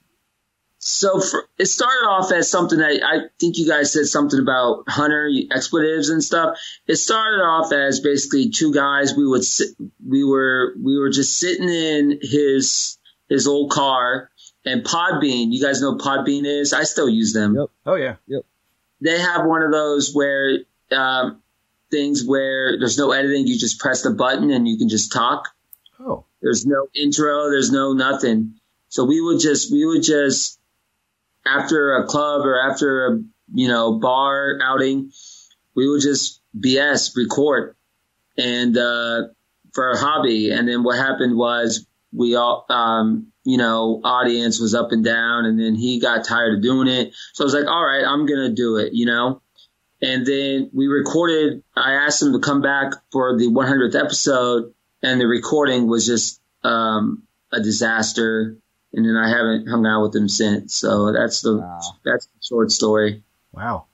[0.78, 4.84] so for, it started off as something that I think you guys said something about
[4.88, 6.58] hunter expletives and stuff.
[6.86, 9.14] It started off as basically two guys.
[9.16, 9.70] We would sit,
[10.06, 12.98] we were we were just sitting in his
[13.28, 14.30] his old car
[14.64, 15.52] and Podbean.
[15.52, 16.72] You guys know Podbean is?
[16.72, 17.56] I still use them.
[17.56, 17.66] Yep.
[17.86, 18.16] oh, yeah.
[18.26, 18.42] Yep.
[19.00, 20.58] They have one of those where
[20.90, 21.42] um,
[21.90, 23.46] things where there's no editing.
[23.46, 25.48] You just press the button and you can just talk.
[26.00, 27.50] Oh, There's no intro.
[27.50, 28.54] There's no nothing.
[28.88, 30.57] So we would just, we would just,
[31.56, 33.22] after a club or after a,
[33.54, 35.12] you know, bar outing,
[35.74, 37.76] we would just BS record
[38.36, 39.28] and, uh,
[39.72, 40.50] for a hobby.
[40.50, 45.44] And then what happened was we all, um, you know, audience was up and down
[45.44, 47.14] and then he got tired of doing it.
[47.32, 49.42] So I was like, all right, I'm to do it, you know?
[50.00, 55.20] And then we recorded, I asked him to come back for the 100th episode and
[55.20, 58.56] the recording was just um, a disaster.
[58.98, 60.74] And then I haven't hung out with him since.
[60.74, 61.80] So that's the Wow.
[62.04, 63.22] that's the short story.
[63.52, 63.86] wow.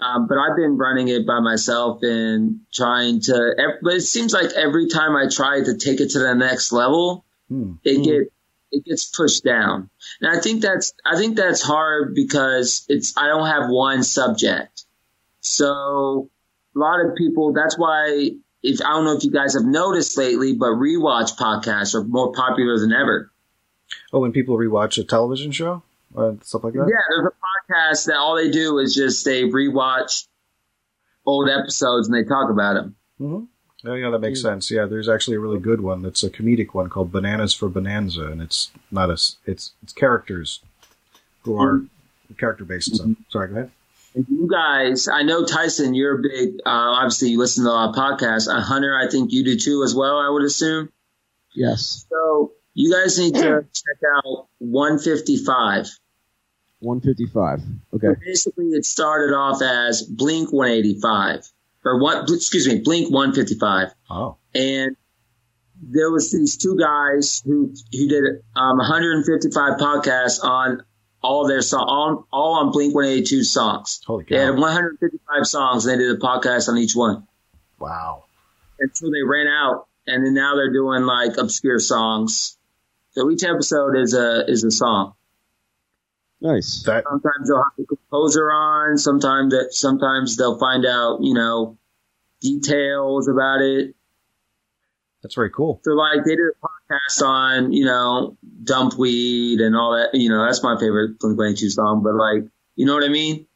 [0.00, 3.78] Um, but I've been running it by myself and trying to.
[3.82, 7.24] But it seems like every time I try to take it to the next level,
[7.48, 7.72] Hmm.
[7.82, 8.32] it get
[8.70, 9.88] it gets pushed down.
[10.20, 14.84] And I think that's I think that's hard because it's I don't have one subject.
[15.40, 16.28] So
[16.76, 18.30] a lot of people that's why
[18.62, 22.32] if I don't know if you guys have noticed lately, but rewatch podcasts are more
[22.32, 23.30] popular than ever.
[24.12, 25.82] Oh, when people rewatch a television show?
[26.14, 26.88] or stuff like that?
[26.88, 30.26] Yeah, there's a podcast that all they do is just they rewatch
[31.26, 32.96] old episodes and they talk about them.
[33.18, 33.44] hmm
[33.84, 34.72] Oh, yeah, that makes sense.
[34.72, 36.02] Yeah, there's actually a really good one.
[36.02, 40.60] That's a comedic one called Bananas for Bonanza, and it's not a it's, it's characters
[41.42, 41.82] who are
[42.38, 43.10] character based stuff.
[43.28, 43.70] Sorry, go ahead.
[44.16, 47.72] And you guys, I know Tyson, you're a big, uh, obviously you listen to a
[47.72, 48.48] lot of podcasts.
[48.52, 50.90] Uh, Hunter, I think you do too as well, I would assume.
[51.54, 52.04] Yes.
[52.10, 53.40] So you guys need to
[53.72, 55.88] check out 155.
[56.80, 57.60] 155.
[57.94, 58.20] Okay.
[58.24, 61.40] Basically, it started off as Blink 185
[61.84, 63.88] or what, excuse me, Blink 155.
[64.10, 64.96] Oh, and
[65.82, 68.24] there was these two guys who who did
[68.56, 70.82] um, 155 podcasts on
[71.22, 74.00] all their song, all, all on Blink 182 songs.
[74.06, 74.36] holy cow.
[74.36, 77.26] They had 155 songs, and they did a podcast on each one
[77.80, 78.24] Wow.
[78.78, 82.56] until they ran out, and then now they're doing like obscure songs.
[83.12, 85.14] So each episode is a is a song.
[86.40, 86.82] Nice.
[86.84, 88.96] That, Sometimes they'll have the composer on.
[88.96, 91.78] Sometimes that sometimes they'll find out you know
[92.40, 93.94] details about it.
[95.22, 95.80] that's very cool.
[95.84, 100.16] So like they did a podcast on, you know, Dumpweed and all that.
[100.16, 102.02] You know, that's my favorite Blink 182 song.
[102.04, 102.44] But like,
[102.76, 103.46] you know what I mean?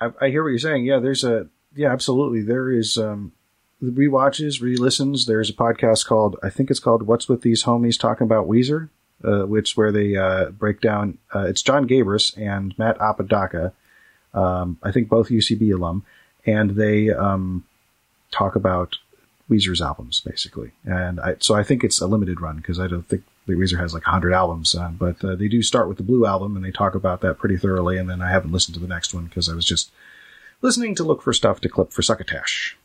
[0.00, 0.84] I, I hear what you're saying.
[0.84, 1.46] Yeah, there's a,
[1.76, 2.42] yeah, absolutely.
[2.42, 3.39] There is, um, the
[3.82, 8.26] rewatches, re-listens, there's a podcast called I think it's called "What's with These Homies Talking
[8.26, 8.88] About Weezer,"
[9.24, 11.18] uh, which where they uh, break down.
[11.34, 13.72] Uh, it's John Gabrus and Matt Apodaca,
[14.34, 16.04] um, I think both UCB alum,
[16.46, 17.64] and they um,
[18.30, 18.98] talk about
[19.50, 20.70] Weezer's albums basically.
[20.84, 23.92] And I, so I think it's a limited run because I don't think Weezer has
[23.92, 26.70] like 100 albums, uh, but uh, they do start with the Blue album and they
[26.70, 27.98] talk about that pretty thoroughly.
[27.98, 29.90] And then I haven't listened to the next one because I was just
[30.62, 32.76] listening to look for stuff to clip for Succotash.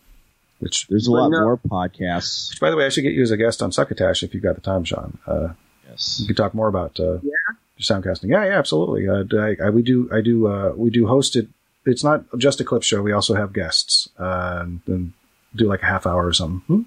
[0.59, 1.41] Which, There's a lot no.
[1.41, 2.49] more podcasts.
[2.51, 4.41] Which, by the way, I should get you as a guest on Succotash if you've
[4.43, 5.17] got the time, Sean.
[5.27, 5.49] Uh,
[5.87, 6.17] Yes.
[6.19, 7.19] you could talk more about uh,
[7.79, 8.29] soundcasting.
[8.29, 9.07] Yeah, yeah, absolutely.
[9.07, 11.47] Uh, I, I, we do, I do, uh, we do host it.
[11.85, 13.01] It's not just a clip show.
[13.03, 15.13] We also have guests uh, and, and
[15.55, 16.61] do like a half hour or something.
[16.67, 16.81] Hmm?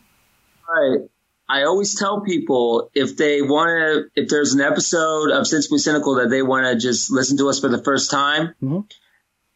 [0.68, 1.08] Right.
[1.48, 3.68] I always tell people if they want
[4.14, 7.48] to, if there's an episode of Sensibly Cynical that they want to just listen to
[7.48, 8.90] us for the first time, Mhm.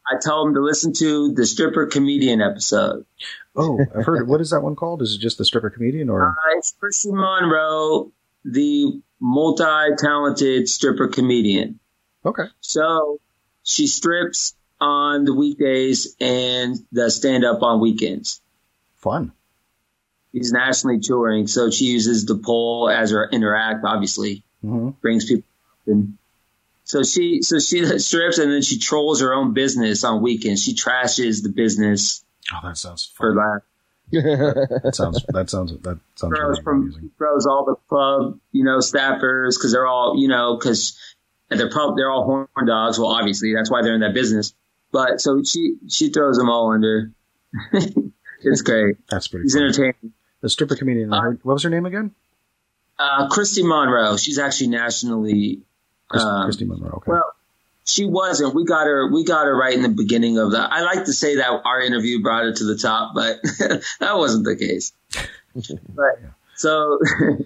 [0.07, 3.07] I tell them to listen to the stripper comedian episode.
[3.55, 4.23] Oh, I've heard.
[4.23, 4.27] it.
[4.27, 5.03] What is that one called?
[5.03, 6.31] Is it just the stripper comedian or?
[6.31, 8.11] Uh, it's Chrissy Monroe,
[8.45, 11.79] the multi-talented stripper comedian.
[12.25, 12.45] Okay.
[12.61, 13.21] So
[13.63, 18.41] she strips on the weekdays and the stand up on weekends.
[18.97, 19.33] Fun.
[20.33, 24.43] She's nationally touring, so she uses the pole as her interact, obviously.
[24.63, 25.45] hmm brings people
[25.87, 26.17] and
[26.93, 30.63] so she so she strips and then she trolls her own business on weekends.
[30.63, 32.23] She trashes the business
[32.53, 33.63] Oh, that sounds for fun.
[34.11, 34.83] that.
[34.83, 35.25] That sounds.
[35.29, 35.73] That sounds.
[35.79, 37.11] That sounds Throws really from amusing.
[37.17, 40.99] throws all the club, you know, staffers because they're all, you know, because
[41.49, 42.99] they're pub they're all horn dogs.
[42.99, 44.53] Well, obviously that's why they're in that business.
[44.91, 47.11] But so she she throws them all under.
[48.43, 48.97] it's great.
[49.09, 49.45] That's pretty.
[49.45, 49.63] He's Fun.
[49.63, 50.13] entertaining.
[50.43, 51.13] The stripper comedian.
[51.15, 52.11] I heard, what was her name again?
[52.99, 54.17] Uh, Christy Monroe.
[54.17, 55.61] She's actually nationally
[56.13, 56.95] Christy, Um, Christy Monroe.
[56.99, 57.11] Okay.
[57.13, 57.33] Well,
[57.85, 58.55] she wasn't.
[58.55, 59.11] We got her.
[59.13, 60.73] We got her right in the beginning of that.
[60.73, 63.41] I like to say that our interview brought her to the top, but
[64.01, 64.93] that wasn't the case.
[65.55, 66.19] But
[66.57, 66.99] so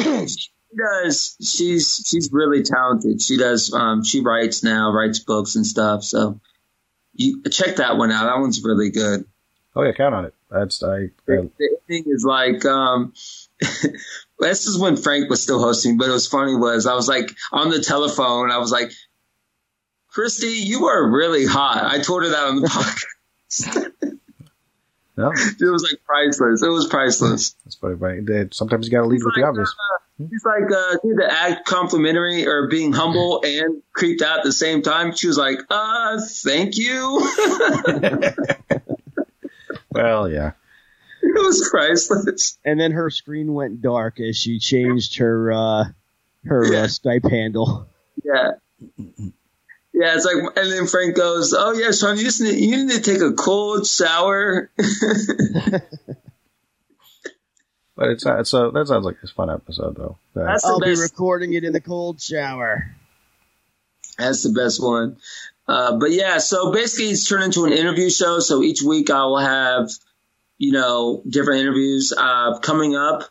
[0.00, 1.36] she does.
[1.40, 3.22] She's she's really talented.
[3.22, 3.72] She does.
[3.72, 6.02] Um, she writes now, writes books and stuff.
[6.02, 6.40] So
[7.14, 8.24] you check that one out.
[8.24, 9.26] That one's really good.
[9.76, 10.34] oh yeah, count on it.
[10.50, 10.94] That's I.
[10.96, 13.12] I The the thing is like, um,
[14.48, 17.30] this is when Frank was still hosting, but it was funny was I was like
[17.52, 18.90] on the telephone, I was like,
[20.08, 21.82] Christy, you are really hot.
[21.84, 23.92] I told her that on the podcast.
[25.16, 26.62] no, it was like priceless.
[26.62, 27.54] It was priceless.
[27.64, 28.20] that's funny.
[28.20, 29.68] They- sometimes you got to lead with the obvious.
[29.70, 29.98] uh,
[30.30, 34.52] He's like, uh, dude, to act complimentary or being humble and creeped out at the
[34.52, 35.14] same time.
[35.16, 37.28] She was like, uh, thank you.
[39.90, 40.52] Well, yeah.
[41.22, 42.58] It was priceless.
[42.64, 45.84] And then her screen went dark as she changed her uh,
[46.44, 47.86] her uh, Skype handle.
[48.24, 48.52] Yeah.
[49.94, 52.90] Yeah, it's like, and then Frank goes, "Oh yeah, Sean, you just need, you need
[52.92, 54.70] to take a cold shower."
[57.94, 58.46] But it's not.
[58.46, 60.18] So that sounds like a fun episode, though.
[60.34, 62.96] That's the I'll be recording it in the cold shower.
[64.18, 65.18] That's the best one.
[65.68, 68.40] Uh, but yeah, so basically, it's turned into an interview show.
[68.40, 69.90] So each week, I will have,
[70.62, 73.24] you know, different interviews uh, coming up.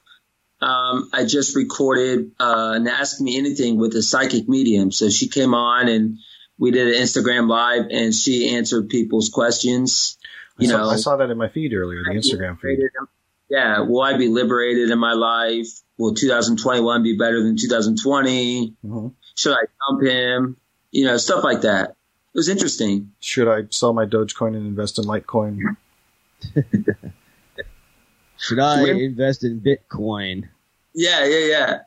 [0.60, 4.92] Um, I just recorded uh, an Ask Me Anything with a psychic medium.
[4.92, 6.18] So she came on and
[6.60, 10.18] we did an Instagram live, and she answered people's questions.
[10.60, 12.80] I You saw, know, I saw that in my feed earlier, the Instagram feed.
[13.50, 15.70] Yeah, will I be liberated in my life?
[15.98, 18.76] Will 2021 be better than 2020?
[18.86, 19.14] Mhm.
[19.38, 20.58] Should I dump him?
[20.92, 21.92] You know, stuff like that.
[21.92, 23.14] It was interesting.
[23.22, 25.78] Should I sell my Dogecoin and invest in Litecoin?
[28.42, 30.50] Should I When- invest in Bitcoin?
[30.94, 31.80] Yeah, yeah, yeah,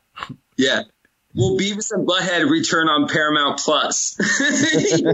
[0.57, 0.81] yeah.
[1.35, 4.17] Will Beavis and Butthead return on Paramount Plus?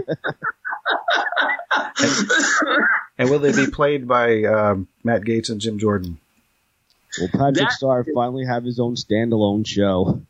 [3.18, 6.18] And will they be played by um, Matt Gaetz and Jim Jordan?
[7.20, 10.22] Will Patrick That- Star finally have his own standalone show?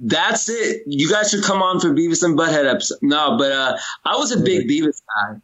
[0.00, 0.82] That's it.
[0.86, 2.98] You guys should come on for Beavis and Butthead episode.
[3.02, 5.40] No, but uh, I was a big Beavis guy.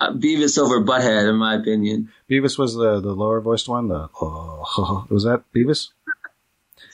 [0.00, 2.10] Uh, Beavis over Butthead, in my opinion.
[2.28, 3.88] Beavis was the the lower voiced one.
[3.88, 5.88] The oh, was that Beavis?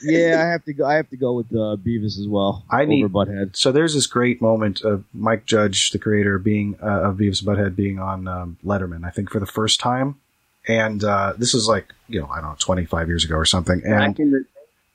[0.03, 0.85] Yeah, I have to go.
[0.85, 2.65] I have to go with uh, Beavis as well.
[2.69, 3.55] I need- Butthead.
[3.55, 7.47] So there's this great moment of Mike Judge, the creator, being uh, of Beavis and
[7.57, 9.05] Butthead, being on um, Letterman.
[9.05, 10.15] I think for the first time,
[10.67, 13.81] and uh, this is like you know I don't know 25 years ago or something.
[13.85, 14.45] And Back in the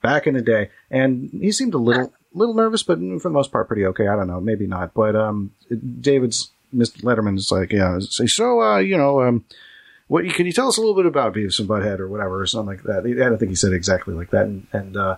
[0.03, 3.51] back in the day, and he seemed a little little nervous, but for the most
[3.51, 4.07] part, pretty okay.
[4.07, 5.53] I don't know, maybe not, but um,
[6.01, 7.03] David's Mr.
[7.03, 8.61] Letterman is like, yeah, say so.
[8.61, 9.45] Uh, you know, um,
[10.09, 12.47] what can you tell us a little bit about Beavis and Butthead or whatever or
[12.47, 13.07] something like that?
[13.07, 15.17] I don't think he said exactly like that, and, and uh,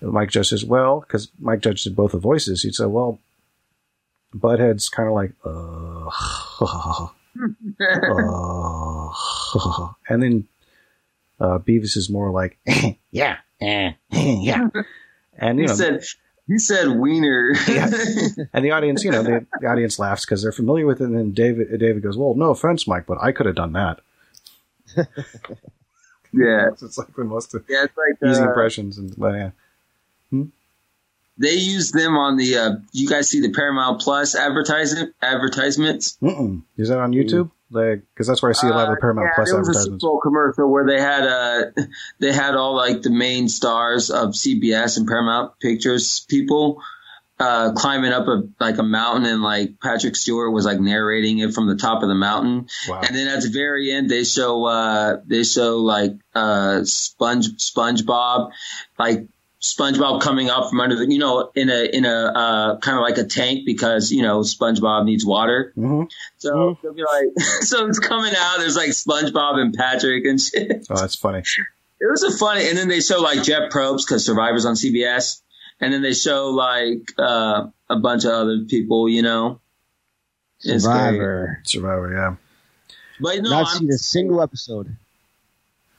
[0.00, 3.18] Mike Judge says, well, because Mike Judge did both the voices, he'd say, well,
[4.34, 6.08] Butthead's kind of like, uh,
[6.60, 7.08] uh,
[10.08, 10.48] and then
[11.40, 12.58] Uh, Beavis is more like,
[13.10, 14.68] yeah, yeah.
[15.36, 16.04] And, you He know, said
[16.52, 17.54] he said wiener.
[17.66, 17.86] Yeah.
[18.52, 21.04] and the audience, you know, the, the audience laughs because they're familiar with it.
[21.04, 24.00] And then David, David goes, well, no offense, Mike, but I could have done that.
[26.34, 26.68] yeah.
[26.82, 28.98] It's like the most Yeah, it's like easy uh, impressions.
[28.98, 29.50] And, but yeah.
[31.38, 32.56] they use them on the.
[32.56, 36.18] Uh, you guys see the Paramount Plus advertisement advertisements?
[36.22, 36.62] Mm-mm.
[36.76, 37.50] Is that on YouTube?
[37.72, 39.68] Because that's where I see a lot of the Paramount Uh, yeah, Plus there was
[39.76, 39.82] a.
[39.82, 41.70] Super Bowl commercial where they had uh
[42.20, 46.82] they had all like the main stars of CBS and Paramount Pictures people
[47.40, 51.54] uh climbing up a like a mountain and like Patrick Stewart was like narrating it
[51.54, 53.00] from the top of the mountain Wow.
[53.02, 58.50] and then at the very end they show uh they show like uh Sponge SpongeBob
[58.98, 59.26] like
[59.62, 63.02] SpongeBob coming up from under the you know in a in a uh kind of
[63.02, 66.04] like a tank because you know SpongeBob needs water hmm
[66.42, 68.58] so they'll be like, so it's coming out.
[68.58, 70.86] There's like SpongeBob and Patrick and shit.
[70.90, 71.38] Oh, that's funny.
[71.38, 72.68] It was a funny.
[72.68, 75.40] And then they show like Jeff Probst because Survivor's on CBS,
[75.80, 79.08] and then they show like uh, a bunch of other people.
[79.08, 79.60] You know,
[80.58, 81.60] Survivor.
[81.62, 82.36] Survivor, yeah.
[83.20, 84.96] But no, Not I'm, seen a single episode.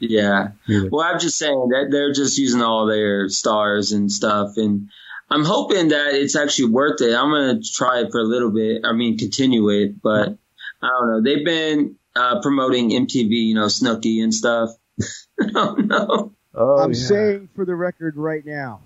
[0.10, 0.50] Yeah.
[0.68, 0.90] Neither.
[0.92, 4.90] Well, I'm just saying that they're just using all their stars and stuff, and
[5.30, 7.14] I'm hoping that it's actually worth it.
[7.14, 8.84] I'm gonna try it for a little bit.
[8.86, 10.38] I mean, continue it, but
[10.82, 11.22] I don't know.
[11.22, 14.72] They've been uh, promoting MTV, you know, Snooki and stuff.
[15.42, 16.34] I don't know.
[16.56, 17.00] Oh, I'm yeah.
[17.00, 18.82] saying for the record right now,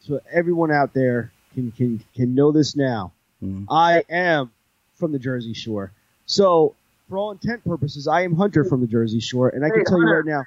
[0.00, 3.12] so everyone out there can can can know this now.
[3.42, 3.66] Mhm.
[3.68, 4.52] I am
[4.94, 5.92] from the Jersey Shore.
[6.26, 6.76] So
[7.10, 9.84] for all intent purposes, I am Hunter from the Jersey Shore, and I can Hey,
[9.84, 10.44] tell you right now.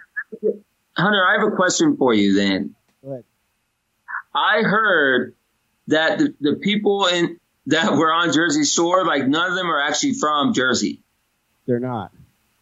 [0.98, 2.74] Hunter, I have a question for you then.
[3.04, 3.24] Go ahead.
[4.34, 5.36] I heard
[5.88, 9.80] that the, the people in that were on Jersey Shore, like none of them are
[9.80, 11.02] actually from Jersey.
[11.68, 12.12] They're not.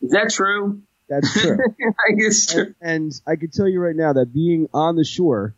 [0.02, 0.82] Is that true?
[1.08, 1.58] That's true.
[1.80, 2.74] I guess true.
[2.82, 5.56] and, and I can tell you right now that being on the shore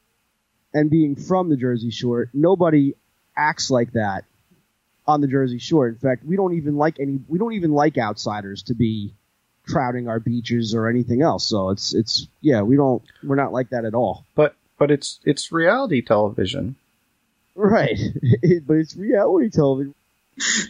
[0.74, 2.94] and being from the Jersey Shore, nobody
[3.36, 4.26] acts like that
[5.08, 5.88] on the Jersey Shore.
[5.88, 7.20] In fact, we don't even like any.
[7.28, 9.14] We don't even like outsiders to be
[9.68, 11.46] crowding our beaches or anything else.
[11.48, 13.02] So it's it's yeah, we don't.
[13.24, 14.26] We're not like that at all.
[14.36, 16.76] But but it's it's reality television.
[17.56, 17.98] Right.
[18.66, 19.94] but it's reality television.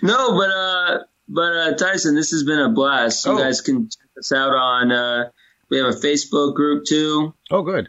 [0.01, 0.99] No, but uh,
[1.29, 3.25] but uh, Tyson, this has been a blast.
[3.25, 3.37] You Oh.
[3.37, 4.91] guys can check us out on.
[4.91, 5.29] Uh,
[5.69, 7.87] we have a Facebook group too, Oh, good.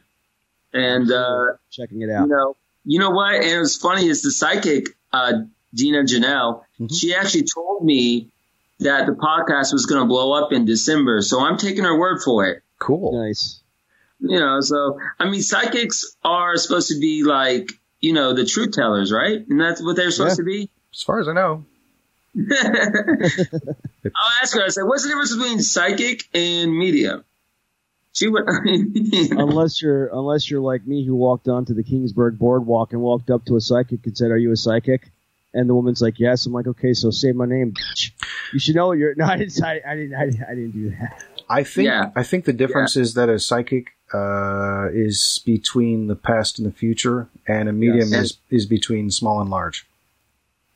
[0.73, 2.29] and uh, Checking it out.
[2.29, 2.39] you out.
[2.39, 3.35] know, you know what?
[3.35, 5.33] And it was funny is the psychic, uh,
[5.75, 6.95] Dina Janelle, Mhm.
[6.95, 8.31] she actually told me
[8.81, 11.23] that the podcast was going to blow up in December.
[11.23, 12.63] So I'm taking her word for it.
[12.79, 13.13] Cool.
[13.27, 13.61] Nice.
[14.21, 18.73] You know, so, I mean, psychics are supposed to be like, you know, the truth
[18.73, 19.47] tellers, right?
[19.49, 20.71] And that's what they're supposed to be.
[20.95, 21.65] As far as I know.
[22.35, 27.25] I'll ask her, I said, what's the difference between psychic and medium?
[28.13, 28.45] She would,
[29.33, 33.45] unless you're unless you're like me who walked onto the Kingsburg boardwalk and walked up
[33.47, 35.11] to a psychic and said, "Are you a psychic?"
[35.55, 38.11] And the woman's like, "Yes." I'm like, "Okay, so say my name." bitch."
[38.53, 39.15] You should know you're.
[39.17, 39.63] No, I didn't.
[39.63, 40.15] I, I didn't.
[40.15, 41.23] I, didn't- I didn't do that.
[41.49, 42.11] I think Yeah.
[42.17, 46.73] I think the difference is that a psychic uh, is between the past and the
[46.73, 48.25] future, and a medium Yes.
[48.25, 49.87] is is between small and large.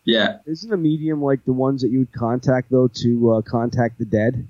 [0.05, 0.39] yeah.
[0.47, 4.05] Isn't a medium like the ones that you would contact though to uh, contact the
[4.05, 4.47] dead?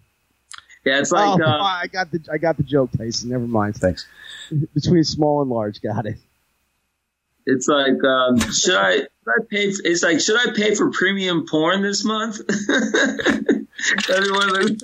[0.85, 1.49] Yeah, it's like, oh, uh,
[1.85, 3.31] I got the I got the joke, Tyson.
[3.31, 3.77] Never mind.
[3.77, 4.07] Thanks.
[4.75, 6.19] Between small and large, got it.
[7.51, 9.73] It's like, um, should I, should I pay?
[9.73, 12.37] For, it's like, should I pay for premium porn this month?
[14.11, 14.77] Everyone,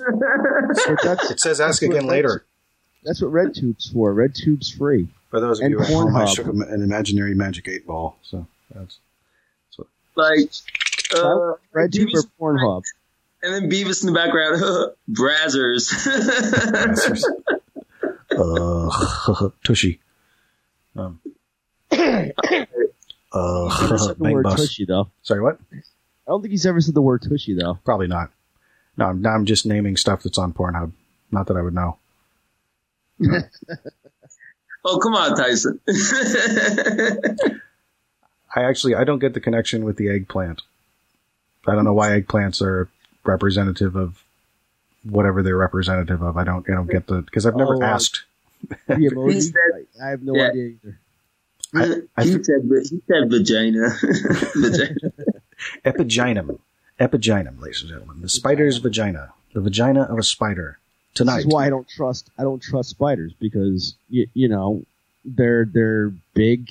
[1.03, 2.43] But It says ask again later.
[3.03, 4.13] that's what RedTube's for.
[4.15, 5.07] RedTube's free.
[5.29, 8.17] For those of And you at home, I shook an imaginary magic eight ball.
[8.23, 8.97] So that's
[10.15, 10.49] like,
[11.13, 12.83] uh, RedTube Beavis- or Pornhub.
[13.43, 14.59] and then Beavis in the background,
[15.11, 15.91] Brazzers.
[18.37, 19.99] uh, tushy.
[20.95, 21.34] Um, He
[21.99, 24.55] uh, never said the bang word bus.
[24.59, 25.09] tushy though.
[25.23, 25.59] Sorry, what?
[25.73, 25.77] I
[26.27, 27.79] don't think he's ever said the word tushy though.
[27.85, 28.31] Probably not.
[28.97, 30.91] No, I'm, I'm just naming stuff that's on Pornhub.
[31.31, 31.97] Not that I would know.
[34.85, 35.79] oh, come on, Tyson.
[38.55, 40.61] I actually I don't get the connection with the eggplant.
[41.67, 42.87] I don't know why eggplants are
[43.23, 44.23] representative of
[45.03, 46.37] whatever they're representative of.
[46.37, 48.23] I don't I don't get the because I've never Oh, asked.
[48.87, 49.53] The emoji.
[49.99, 50.49] I, I have no Yeah.
[50.49, 50.99] idea either.
[51.75, 53.89] I- I he said, he said vagina.
[54.55, 54.95] vagina.
[55.83, 56.59] Epigynum.
[56.99, 58.21] Epigynum, ladies and gentlemen.
[58.21, 59.33] The spider's vagina.
[59.53, 60.79] The vagina of a spider.
[61.13, 61.37] Tonight.
[61.37, 62.29] This is why I don't trust.
[62.37, 64.83] I don't trust spiders because you, you know
[65.23, 66.69] they're they're big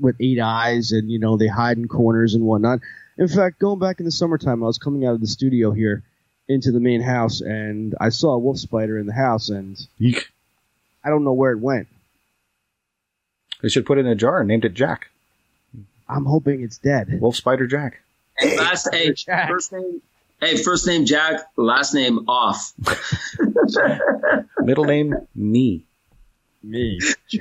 [0.00, 2.80] with eight eyes and you know they hide in corners and whatnot.
[3.18, 6.02] In fact, going back in the summertime, I was coming out of the studio here
[6.48, 10.28] into the main house and I saw a wolf spider in the house and Eek.
[11.04, 11.88] I don't know where it went.
[13.64, 15.08] They should put it in a jar and named it Jack.
[16.06, 17.18] I'm hoping it's dead.
[17.18, 18.02] Wolf Spider Jack.
[18.36, 19.48] Hey, last hey, Jack.
[19.48, 20.02] first name.
[20.38, 22.74] Hey, first name Jack, last name off.
[24.58, 25.86] Middle name me.
[26.62, 27.00] Me.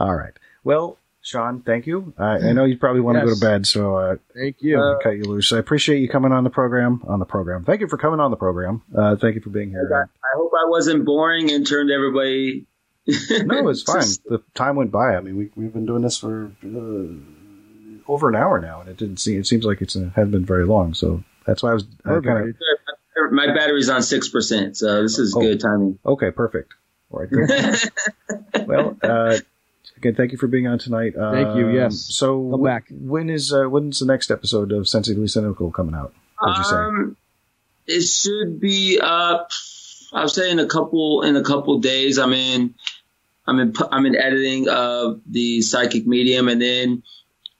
[0.00, 0.32] All right.
[0.64, 2.12] Well, Sean, thank you.
[2.18, 4.82] I I know you probably want to go to bed, so uh, Thank you.
[4.82, 5.52] I cut you loose.
[5.52, 7.04] I appreciate you coming on the program.
[7.06, 7.64] On the program.
[7.64, 8.82] Thank you for coming on the program.
[8.92, 9.88] Uh, thank you for being here.
[9.94, 12.66] I hope I wasn't boring and turned everybody.
[13.44, 14.02] No, it's fine.
[14.26, 15.16] The time went by.
[15.16, 18.96] I mean, we, we've been doing this for uh, over an hour now, and it
[18.96, 19.40] didn't seem.
[19.40, 20.94] It seems like it's uh, hasn't been very long.
[20.94, 22.54] So that's why I was uh, kind
[23.16, 25.40] of My battery's on six percent, so this is Oh.
[25.40, 25.98] good timing.
[26.04, 26.30] okay.
[26.30, 26.74] Perfect.
[27.10, 27.30] All right.
[27.30, 28.66] Good.
[28.68, 29.38] well, uh,
[29.96, 31.14] again, thank you for being on tonight.
[31.16, 31.96] Thank you, Um, yes.
[32.10, 32.86] So Come wh- back.
[32.90, 36.12] When is uh, when's the next episode of Sensitively Cynical coming out?
[36.40, 36.76] What'd you say?
[36.76, 37.16] Um,
[37.86, 39.50] it should be up.
[40.12, 42.18] I would say in a couple in a couple days.
[42.18, 42.74] I'm in.
[43.48, 43.74] I'm in.
[43.90, 47.02] I'm in editing of the psychic medium, and then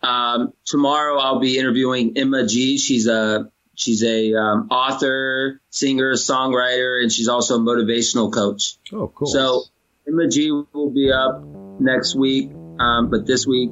[0.03, 2.77] um, tomorrow I'll be interviewing Emma G.
[2.77, 8.77] She's a she's a um, author, singer, songwriter, and she's also a motivational coach.
[8.93, 9.29] Oh, cool.
[9.29, 9.63] So
[10.07, 11.43] Emma G will be up
[11.81, 13.71] next week, um, but this week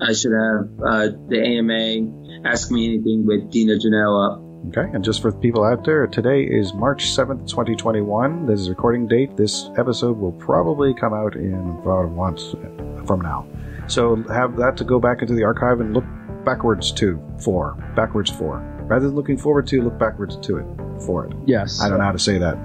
[0.00, 4.41] I should have uh, the AMA Ask Me Anything with Dina Janelle up.
[4.68, 8.46] Okay, and just for the people out there, today is March 7th, 2021.
[8.46, 9.36] This is recording date.
[9.36, 11.52] This episode will probably come out in
[11.82, 12.40] about a month
[13.04, 13.44] from now.
[13.88, 16.04] So have that to go back into the archive and look
[16.44, 17.74] backwards to for.
[17.96, 18.58] Backwards for.
[18.82, 20.66] Rather than looking forward to, look backwards to it
[21.04, 21.32] for it.
[21.44, 21.80] Yes.
[21.80, 22.56] I don't know how to say that.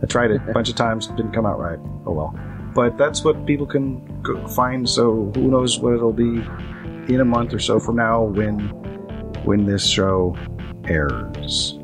[0.00, 1.80] I tried it a bunch of times, didn't come out right.
[2.06, 2.38] Oh well.
[2.76, 4.88] But that's what people can find.
[4.88, 6.44] So who knows what it'll be
[7.12, 8.60] in a month or so from now when
[9.44, 10.36] when this show
[10.84, 11.78] airs.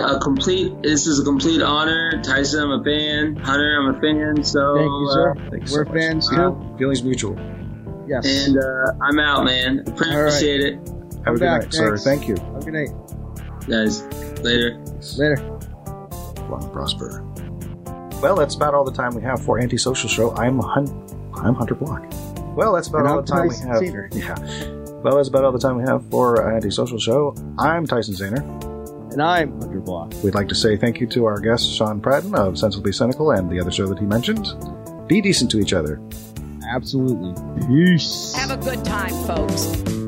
[0.00, 0.80] A complete.
[0.82, 2.62] This is a complete honor, Tyson.
[2.62, 3.36] I'm a fan.
[3.36, 4.42] Hunter, I'm a fan.
[4.44, 5.30] So Thank you, sir.
[5.32, 6.00] uh, Thanks We're so much.
[6.00, 6.74] fans uh, too.
[6.78, 7.36] Feelings mutual.
[8.06, 8.26] Yes.
[8.48, 9.80] and uh, I'm out, man.
[9.86, 11.96] Appreciate it, Have Come a good back, night, sir.
[11.96, 12.36] Thank you.
[12.36, 12.88] Have a good night.
[13.68, 14.02] guys.
[14.42, 14.78] Later.
[15.18, 15.36] Later.
[16.48, 17.24] Long prosper.
[18.20, 20.34] Well, that's about all the time we have for Antisocial Show.
[20.36, 22.04] I'm Hun- I'm Hunter Block.
[22.56, 23.78] Well, that's about And all I'm the time Tyson we have.
[23.78, 24.10] Saner.
[24.76, 24.79] Yeah.
[25.02, 27.34] Well, that's about all the time we have for uh, our Antisocial Show.
[27.58, 28.42] I'm Tyson Saner.
[29.12, 30.12] And I'm Hunter Block.
[30.22, 33.50] We'd like to say thank you to our guest, Sean Pratton of Sensibly Cynical and
[33.50, 34.46] the other show that he mentioned.
[35.08, 36.02] Be decent to each other.
[36.70, 37.32] Absolutely.
[37.66, 38.34] Peace.
[38.34, 39.99] Have a good time, folks.